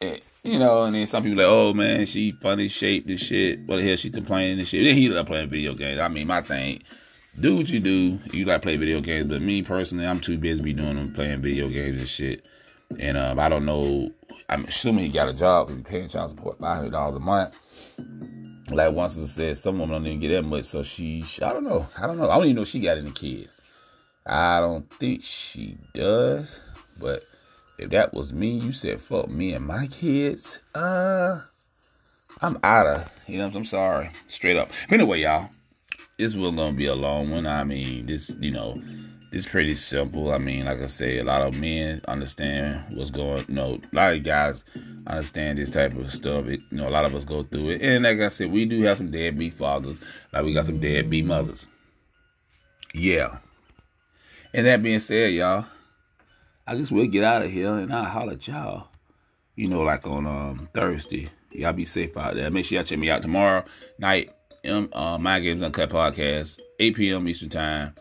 it, 0.00 0.24
you 0.44 0.58
know, 0.58 0.84
and 0.84 0.94
then 0.94 1.06
some 1.06 1.22
people 1.22 1.38
like, 1.38 1.46
oh 1.46 1.72
man, 1.72 2.06
she 2.06 2.32
funny 2.32 2.68
shaped 2.68 3.08
and 3.08 3.20
shit. 3.20 3.60
What 3.66 3.76
the 3.76 3.86
hell 3.86 3.96
she 3.96 4.10
complaining 4.10 4.58
and 4.58 4.68
shit? 4.68 4.84
Then 4.84 4.96
he 4.96 5.08
like 5.08 5.26
playing 5.26 5.50
video 5.50 5.74
games. 5.74 6.00
I 6.00 6.08
mean, 6.08 6.26
my 6.26 6.40
thing, 6.40 6.82
do 7.40 7.56
what 7.56 7.68
you 7.68 7.80
do. 7.80 8.18
You 8.32 8.44
like 8.44 8.62
play 8.62 8.76
video 8.76 9.00
games, 9.00 9.26
but 9.26 9.42
me 9.42 9.62
personally, 9.62 10.06
I'm 10.06 10.20
too 10.20 10.38
busy 10.38 10.62
be 10.62 10.72
doing 10.72 10.96
them 10.96 11.12
playing 11.12 11.40
video 11.40 11.68
games 11.68 12.00
and 12.00 12.08
shit. 12.08 12.48
And 12.98 13.16
um, 13.16 13.38
I 13.38 13.48
don't 13.48 13.64
know. 13.64 14.10
I'm 14.48 14.64
assuming 14.64 15.04
he 15.04 15.10
got 15.10 15.28
a 15.28 15.34
job 15.36 15.68
he's 15.68 15.82
paying 15.82 16.08
child 16.08 16.30
support 16.30 16.58
five 16.58 16.76
hundred 16.76 16.92
dollars 16.92 17.16
a 17.16 17.20
month. 17.20 17.56
Like 18.70 18.92
once 18.92 19.16
I 19.16 19.26
said, 19.26 19.56
some 19.56 19.78
women 19.78 19.96
don't 19.96 20.06
even 20.06 20.20
get 20.20 20.28
that 20.28 20.42
much, 20.42 20.66
so 20.66 20.82
she, 20.82 21.22
she, 21.22 21.42
I 21.42 21.52
don't 21.52 21.64
know. 21.64 21.86
I 21.98 22.06
don't 22.06 22.18
know. 22.18 22.28
I 22.28 22.36
don't 22.36 22.44
even 22.44 22.56
know 22.56 22.64
she 22.64 22.80
got 22.80 22.98
any 22.98 23.10
kids. 23.12 23.50
I 24.26 24.60
don't 24.60 24.88
think 24.94 25.22
she 25.22 25.78
does. 25.94 26.60
But 26.98 27.24
if 27.78 27.90
that 27.90 28.12
was 28.12 28.32
me, 28.32 28.58
you 28.58 28.72
said 28.72 29.00
fuck 29.00 29.30
me 29.30 29.52
and 29.54 29.66
my 29.66 29.86
kids. 29.86 30.60
Uh, 30.74 31.40
I'm 32.40 32.58
outta. 32.62 33.10
You 33.26 33.38
know, 33.38 33.50
I'm 33.54 33.64
sorry, 33.64 34.10
straight 34.28 34.56
up. 34.56 34.70
Anyway, 34.90 35.22
y'all, 35.22 35.48
this 36.18 36.34
will 36.34 36.52
gonna 36.52 36.72
be 36.72 36.86
a 36.86 36.94
long 36.94 37.30
one. 37.30 37.46
I 37.46 37.64
mean, 37.64 38.06
this, 38.06 38.36
you 38.40 38.50
know, 38.50 38.74
this 39.30 39.46
pretty 39.46 39.76
simple. 39.76 40.32
I 40.32 40.38
mean, 40.38 40.64
like 40.64 40.82
I 40.82 40.86
say, 40.86 41.18
a 41.18 41.24
lot 41.24 41.42
of 41.42 41.54
men 41.54 42.00
understand 42.08 42.84
what's 42.94 43.10
going. 43.10 43.44
You 43.48 43.54
know, 43.54 43.80
a 43.92 43.96
lot 43.96 44.12
of 44.12 44.22
guys 44.22 44.64
understand 45.06 45.58
this 45.58 45.70
type 45.70 45.94
of 45.94 46.12
stuff. 46.12 46.46
It, 46.46 46.60
you 46.70 46.78
know, 46.78 46.88
a 46.88 46.90
lot 46.90 47.04
of 47.04 47.14
us 47.14 47.24
go 47.24 47.42
through 47.42 47.70
it, 47.70 47.82
and 47.82 48.04
like 48.04 48.20
I 48.20 48.30
said, 48.30 48.50
we 48.50 48.64
do 48.64 48.82
have 48.82 48.98
some 48.98 49.10
deadbeat 49.10 49.54
fathers. 49.54 50.00
Like 50.32 50.44
we 50.44 50.54
got 50.54 50.66
some 50.66 50.80
deadbeat 50.80 51.24
mothers. 51.24 51.66
Yeah. 52.94 53.38
And 54.54 54.66
that 54.66 54.82
being 54.82 55.00
said, 55.00 55.34
y'all, 55.34 55.66
I 56.66 56.74
guess 56.74 56.90
we'll 56.90 57.06
get 57.06 57.24
out 57.24 57.42
of 57.42 57.50
here 57.50 57.76
and 57.78 57.92
I'll 57.92 58.04
holler 58.04 58.32
at 58.32 58.48
y'all. 58.48 58.88
You 59.56 59.68
know, 59.68 59.82
like 59.82 60.06
on 60.06 60.26
um 60.26 60.68
Thursday. 60.72 61.28
Y'all 61.52 61.72
be 61.72 61.84
safe 61.84 62.16
out 62.16 62.34
there. 62.34 62.50
Make 62.50 62.64
sure 62.64 62.76
y'all 62.76 62.84
check 62.84 62.98
me 62.98 63.10
out 63.10 63.22
tomorrow 63.22 63.64
night. 63.98 64.30
Um, 64.68 64.88
uh, 64.92 65.18
Mind 65.18 65.44
Games 65.44 65.62
Uncut 65.62 65.90
podcast, 65.90 66.60
8 66.78 66.96
p.m. 66.96 67.28
Eastern 67.28 67.48
Time. 67.48 67.94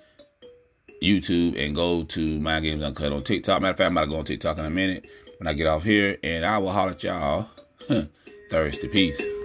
YouTube 1.02 1.64
and 1.64 1.76
go 1.76 2.04
to 2.04 2.40
Mind 2.40 2.66
Games 2.66 2.84
Uncut 2.84 3.14
on 3.14 3.24
TikTok. 3.24 3.62
Matter 3.62 3.72
of 3.72 3.78
fact, 3.78 3.88
I'm 3.88 3.98
about 3.98 4.06
to 4.06 4.12
go 4.12 4.18
on 4.18 4.26
TikTok 4.26 4.58
in 4.58 4.66
a 4.66 4.70
minute 4.70 5.06
when 5.38 5.48
I 5.48 5.54
get 5.54 5.68
off 5.68 5.84
here, 5.84 6.18
and 6.24 6.44
I 6.44 6.58
will 6.58 6.72
holler 6.72 6.92
at 6.92 7.04
y'all 7.04 7.50
Thursday. 8.50 8.88
Peace. 8.88 9.37